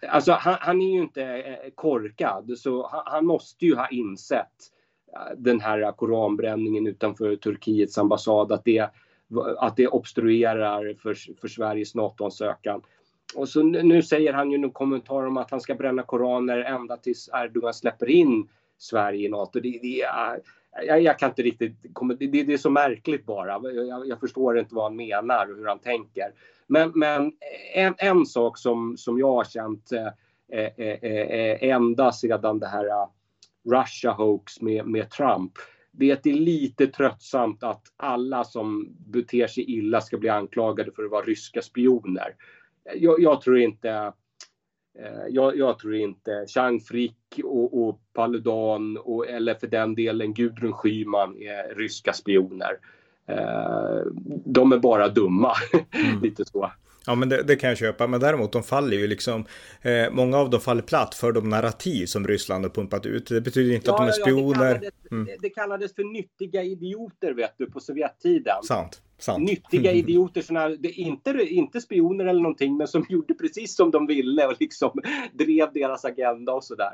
alltså 0.10 0.32
han, 0.32 0.56
han, 0.60 0.82
är 0.82 0.94
ju 0.94 1.02
inte 1.02 1.58
korkad 1.76 2.58
så 2.58 2.88
han, 2.88 3.04
han, 3.06 3.26
måste 3.26 3.66
ju 3.66 3.76
ha 3.76 3.88
insett 3.88 4.72
den 5.38 5.60
här 5.60 5.92
koranbränningen 5.92 6.88
utanför 6.88 7.36
Turkiets 7.36 7.98
ambassad 7.98 8.52
att 8.52 8.66
det, 8.66 8.90
att 9.58 9.76
det 9.76 9.88
obstruerar 9.88 10.94
för, 11.00 11.40
för 11.42 11.48
Sveriges 11.48 11.96
NATO-ansökan. 11.96 12.82
Och 13.36 13.50
så 13.50 13.64
nu 13.64 14.02
säger 14.02 14.34
han 14.34 14.52
ju 14.52 14.58
någon 14.58 14.72
kommentar 14.72 15.26
om 15.26 15.38
att 15.38 15.52
han 15.52 15.62
ska 15.62 15.76
bränna 15.76 16.04
koraner 16.04 16.58
ända 16.58 16.98
tills 16.98 17.30
Erdogan 17.34 17.74
släpper 17.74 18.10
in 18.10 18.50
Sverige 18.78 19.28
i 19.28 19.30
NATO. 19.30 19.60
Det, 19.60 19.80
det 19.82 20.02
är, 20.02 20.40
jag, 20.88 21.02
jag, 21.02 21.20
kan 21.20 21.30
inte 21.30 21.42
riktigt, 21.42 21.76
det, 22.20 22.44
det, 22.44 22.54
är 22.54 22.58
så 22.58 22.70
märkligt 22.70 23.26
bara. 23.26 23.72
Jag, 23.72 24.08
jag, 24.08 24.20
förstår 24.20 24.60
inte 24.60 24.76
vad 24.76 24.84
han 24.84 24.96
menar 24.96 25.52
och 25.52 25.58
hur 25.58 25.68
han 25.68 25.80
tänker. 25.80 26.34
Men, 26.68 26.92
men 26.96 27.32
en, 27.74 27.96
en 27.98 28.26
sak 28.26 28.58
som, 28.58 28.98
som 28.98 29.20
jag 29.20 29.34
har 29.34 29.44
känt 29.44 29.92
eh, 29.92 30.08
eh, 30.60 30.72
eh, 30.78 31.04
eh 31.04 31.70
ända 31.70 32.12
sedan 32.12 32.60
det 32.60 32.68
här 32.68 32.86
eh, 32.86 33.08
Russia 33.72 34.12
hoax 34.12 34.62
med, 34.62 34.86
med 34.86 35.10
Trump 35.10 35.52
det 35.96 36.10
är 36.10 36.14
att 36.14 36.24
det 36.24 36.30
är 36.30 36.34
lite 36.34 36.88
tröttsamt 36.88 37.64
att 37.64 37.82
alla 37.98 38.44
som 38.44 38.96
beter 39.08 39.48
sig 39.48 39.64
illa 39.64 40.02
ska 40.02 40.18
bli 40.18 40.30
anklagade 40.30 40.92
för 40.92 41.04
att 41.04 41.12
vara 41.12 41.26
ryska 41.26 41.62
spioner. 41.62 42.36
Jag, 42.96 43.20
jag 43.20 43.42
tror 43.42 43.58
inte 43.58 44.14
jag, 45.30 45.58
jag, 45.58 45.80
tror 45.80 45.96
inte 45.96 46.46
Chang 46.48 46.80
Frick 46.80 47.40
och, 47.44 47.88
och 47.88 48.00
Paludan 48.14 48.98
och, 48.98 49.28
eller 49.28 49.56
för 49.56 49.68
den 49.68 49.96
delen 49.96 50.34
Gudrun 50.34 50.74
Schyman 50.74 51.38
är 51.38 51.76
ryska 51.76 52.14
spioner. 52.14 52.78
Eh, 53.28 54.02
de 54.46 54.72
är 54.72 54.78
bara 54.78 55.08
dumma. 55.10 55.54
Mm. 55.92 56.20
Lite 56.24 56.46
så. 56.46 56.72
Ja, 57.06 57.16
men 57.16 57.30
det, 57.30 57.44
det, 57.44 57.56
kan 57.56 57.70
jag 57.70 57.78
köpa. 57.78 58.08
Men 58.08 58.20
däremot, 58.20 58.52
de 58.52 58.64
faller 58.64 58.98
ju 58.98 59.08
liksom. 59.08 59.46
Eh, 59.82 60.12
många 60.12 60.38
av 60.38 60.50
dem 60.50 60.62
faller 60.62 60.82
platt 60.82 61.16
för 61.16 61.32
de 61.32 61.50
narrativ 61.50 62.06
som 62.06 62.28
Ryssland 62.28 62.66
har 62.66 62.70
pumpat 62.70 63.06
ut. 63.06 63.28
Det 63.28 63.42
betyder 63.42 63.76
inte 63.76 63.90
ja, 63.90 63.94
att 63.94 64.02
de 64.02 64.08
är 64.08 64.12
spioner. 64.12 64.66
Ja, 64.66 64.74
det, 64.74 64.80
kallades, 64.80 65.12
mm. 65.12 65.26
det, 65.26 65.38
det, 65.42 65.50
kallades 65.50 65.96
för 65.96 66.04
nyttiga 66.04 66.64
idioter, 66.64 67.34
vet 67.34 67.54
du, 67.58 67.72
på 67.72 67.80
Sovjettiden. 67.80 68.64
Sant. 68.64 69.02
Sant. 69.24 69.44
Nyttiga 69.44 69.92
idioter, 69.92 70.42
såna, 70.42 70.70
det, 70.70 70.92
inte, 70.92 71.30
inte 71.50 71.82
spioner 71.82 72.26
eller 72.26 72.42
någonting, 72.42 72.78
men 72.78 72.88
som 72.88 73.06
gjorde 73.10 73.34
precis 73.34 73.76
som 73.76 73.92
de 73.92 74.08
ville 74.08 74.48
och 74.48 74.56
liksom 74.60 75.02
drev 75.34 75.74
deras 75.74 76.06
agenda 76.06 76.54
och 76.54 76.64
sådär. 76.64 76.92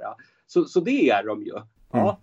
Så, 0.48 0.66
så 0.66 0.80
det 0.80 1.10
är 1.10 1.24
de 1.24 1.44
ju. 1.44 1.54
Ja. 1.92 2.00
Mm. 2.00 2.16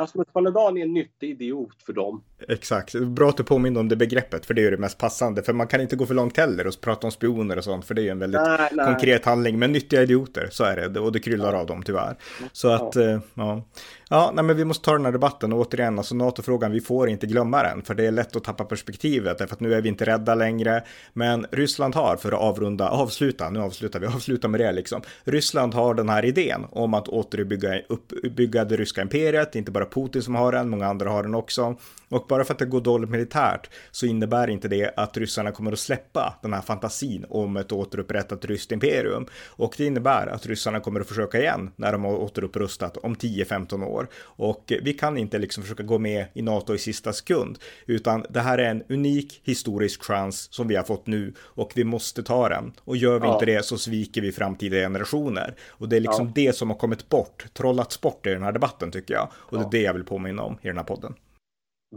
Rasmus 0.00 0.26
Paludan 0.32 0.78
är 0.78 0.82
en 0.82 0.92
nyttig 0.92 1.30
idiot 1.30 1.82
för 1.82 1.92
dem. 1.92 2.22
Exakt, 2.48 2.94
bra 2.94 3.28
att 3.28 3.36
du 3.36 3.44
påminner 3.44 3.80
om 3.80 3.88
det 3.88 3.96
begreppet, 3.96 4.46
för 4.46 4.54
det 4.54 4.66
är 4.66 4.70
det 4.70 4.76
mest 4.76 4.98
passande. 4.98 5.42
För 5.42 5.52
man 5.52 5.66
kan 5.66 5.80
inte 5.80 5.96
gå 5.96 6.06
för 6.06 6.14
långt 6.14 6.36
heller 6.36 6.66
och 6.66 6.80
prata 6.80 7.06
om 7.06 7.10
spioner 7.10 7.58
och 7.58 7.64
sånt, 7.64 7.84
för 7.84 7.94
det 7.94 8.02
är 8.02 8.10
en 8.10 8.18
väldigt 8.18 8.40
nej, 8.40 8.68
nej. 8.72 8.86
konkret 8.86 9.24
handling. 9.24 9.58
Men 9.58 9.72
nyttiga 9.72 10.02
idioter, 10.02 10.48
så 10.50 10.64
är 10.64 10.88
det, 10.88 11.00
och 11.00 11.12
det 11.12 11.20
kryllar 11.20 11.52
av 11.52 11.66
dem 11.66 11.82
tyvärr. 11.82 12.16
Så 12.52 12.68
att, 12.68 12.96
ja. 12.96 13.02
Eh, 13.02 13.20
ja. 13.34 13.62
Ja, 14.10 14.30
nej, 14.34 14.44
men 14.44 14.56
vi 14.56 14.64
måste 14.64 14.84
ta 14.84 14.92
den 14.92 15.04
här 15.04 15.12
debatten 15.12 15.52
och 15.52 15.58
återigen, 15.58 15.98
alltså 15.98 16.14
NATO-frågan, 16.14 16.72
vi 16.72 16.80
får 16.80 17.08
inte 17.08 17.26
glömma 17.26 17.62
den, 17.62 17.82
för 17.82 17.94
det 17.94 18.06
är 18.06 18.10
lätt 18.10 18.36
att 18.36 18.44
tappa 18.44 18.64
perspektivet, 18.64 19.38
därför 19.38 19.54
att 19.54 19.60
nu 19.60 19.74
är 19.74 19.80
vi 19.80 19.88
inte 19.88 20.04
rädda 20.04 20.34
längre. 20.34 20.82
Men 21.12 21.46
Ryssland 21.50 21.94
har, 21.94 22.16
för 22.16 22.32
att 22.32 22.40
avrunda, 22.40 22.88
avsluta, 22.88 23.50
nu 23.50 23.60
avslutar 23.60 24.00
vi, 24.00 24.06
avsluta 24.14 24.48
med 24.48 24.60
det 24.60 24.72
liksom. 24.72 25.02
Ryssland 25.24 25.74
har 25.74 25.94
den 25.94 26.08
här 26.08 26.24
idén 26.24 26.66
om 26.70 26.94
att 26.94 27.08
återuppbygga 27.08 27.80
uppbygga 27.88 28.64
det 28.64 28.76
ryska 28.76 29.02
imperiet, 29.02 29.56
inte 29.56 29.70
bara 29.70 29.86
Putin 29.86 30.22
som 30.22 30.34
har 30.34 30.52
den, 30.52 30.68
många 30.68 30.86
andra 30.86 31.10
har 31.10 31.22
den 31.22 31.34
också. 31.34 31.76
Och 32.08 32.28
bara 32.34 32.44
för 32.44 32.54
att 32.54 32.58
det 32.58 32.64
går 32.64 32.80
dåligt 32.80 33.10
militärt 33.10 33.70
så 33.90 34.06
innebär 34.06 34.50
inte 34.50 34.68
det 34.68 34.94
att 34.96 35.16
ryssarna 35.16 35.52
kommer 35.52 35.72
att 35.72 35.78
släppa 35.78 36.38
den 36.42 36.52
här 36.52 36.60
fantasin 36.60 37.26
om 37.28 37.56
ett 37.56 37.72
återupprättat 37.72 38.44
ryskt 38.44 38.72
imperium. 38.72 39.26
Och 39.46 39.74
det 39.76 39.86
innebär 39.86 40.26
att 40.26 40.46
ryssarna 40.46 40.80
kommer 40.80 41.00
att 41.00 41.08
försöka 41.08 41.40
igen 41.40 41.70
när 41.76 41.92
de 41.92 42.04
har 42.04 42.16
återupprustat 42.16 42.96
om 42.96 43.16
10-15 43.16 43.84
år. 43.84 44.08
Och 44.16 44.72
vi 44.82 44.92
kan 44.92 45.16
inte 45.16 45.38
liksom 45.38 45.62
försöka 45.62 45.82
gå 45.82 45.98
med 45.98 46.26
i 46.34 46.42
NATO 46.42 46.74
i 46.74 46.78
sista 46.78 47.12
sekund, 47.12 47.58
utan 47.86 48.24
det 48.30 48.40
här 48.40 48.58
är 48.58 48.70
en 48.70 48.82
unik 48.88 49.40
historisk 49.44 50.02
chans 50.02 50.52
som 50.52 50.68
vi 50.68 50.76
har 50.76 50.84
fått 50.84 51.06
nu 51.06 51.34
och 51.38 51.72
vi 51.74 51.84
måste 51.84 52.22
ta 52.22 52.48
den. 52.48 52.72
Och 52.84 52.96
gör 52.96 53.20
vi 53.20 53.26
ja. 53.26 53.34
inte 53.34 53.46
det 53.46 53.64
så 53.64 53.78
sviker 53.78 54.20
vi 54.20 54.32
framtida 54.32 54.76
generationer. 54.76 55.54
Och 55.68 55.88
det 55.88 55.96
är 55.96 56.00
liksom 56.00 56.26
ja. 56.26 56.32
det 56.34 56.52
som 56.52 56.70
har 56.70 56.76
kommit 56.76 57.08
bort, 57.08 57.46
trollats 57.52 58.00
bort 58.00 58.26
i 58.26 58.30
den 58.30 58.42
här 58.42 58.52
debatten 58.52 58.90
tycker 58.90 59.14
jag. 59.14 59.28
Och 59.34 59.58
det 59.58 59.64
är 59.64 59.70
det 59.70 59.82
jag 59.82 59.94
vill 59.94 60.04
påminna 60.04 60.42
om 60.42 60.58
i 60.62 60.66
den 60.66 60.76
här 60.76 60.84
podden. 60.84 61.14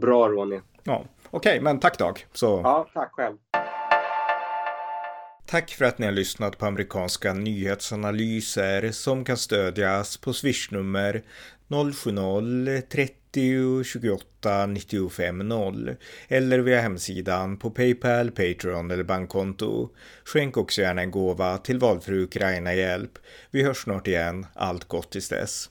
Bra 0.00 0.28
Ronny. 0.28 0.60
Ja, 0.82 1.04
okej, 1.30 1.50
okay, 1.50 1.60
men 1.60 1.80
tack 1.80 1.98
Dag. 1.98 2.26
Så... 2.32 2.60
Ja, 2.64 2.88
tack 2.94 3.12
själv. 3.12 3.36
Tack 5.46 5.70
för 5.70 5.84
att 5.84 5.98
ni 5.98 6.06
har 6.06 6.12
lyssnat 6.12 6.58
på 6.58 6.66
amerikanska 6.66 7.34
nyhetsanalyser 7.34 8.92
som 8.92 9.24
kan 9.24 9.36
stödjas 9.36 10.16
på 10.16 10.32
swishnummer 10.32 11.22
070-30 11.68 13.84
28 13.84 14.66
95 14.66 15.38
0 15.38 15.96
eller 16.28 16.58
via 16.58 16.80
hemsidan 16.80 17.56
på 17.56 17.70
Paypal, 17.70 18.30
Patreon 18.30 18.90
eller 18.90 19.04
bankkonto. 19.04 19.88
Skänk 20.24 20.56
också 20.56 20.80
gärna 20.80 21.02
en 21.02 21.10
gåva 21.10 21.58
till 21.58 21.78
valfri 21.78 22.22
Ukraina-hjälp. 22.22 23.18
Vi 23.50 23.62
hörs 23.62 23.82
snart 23.82 24.06
igen. 24.06 24.46
Allt 24.54 24.84
gott 24.84 25.10
tills 25.10 25.28
dess. 25.28 25.70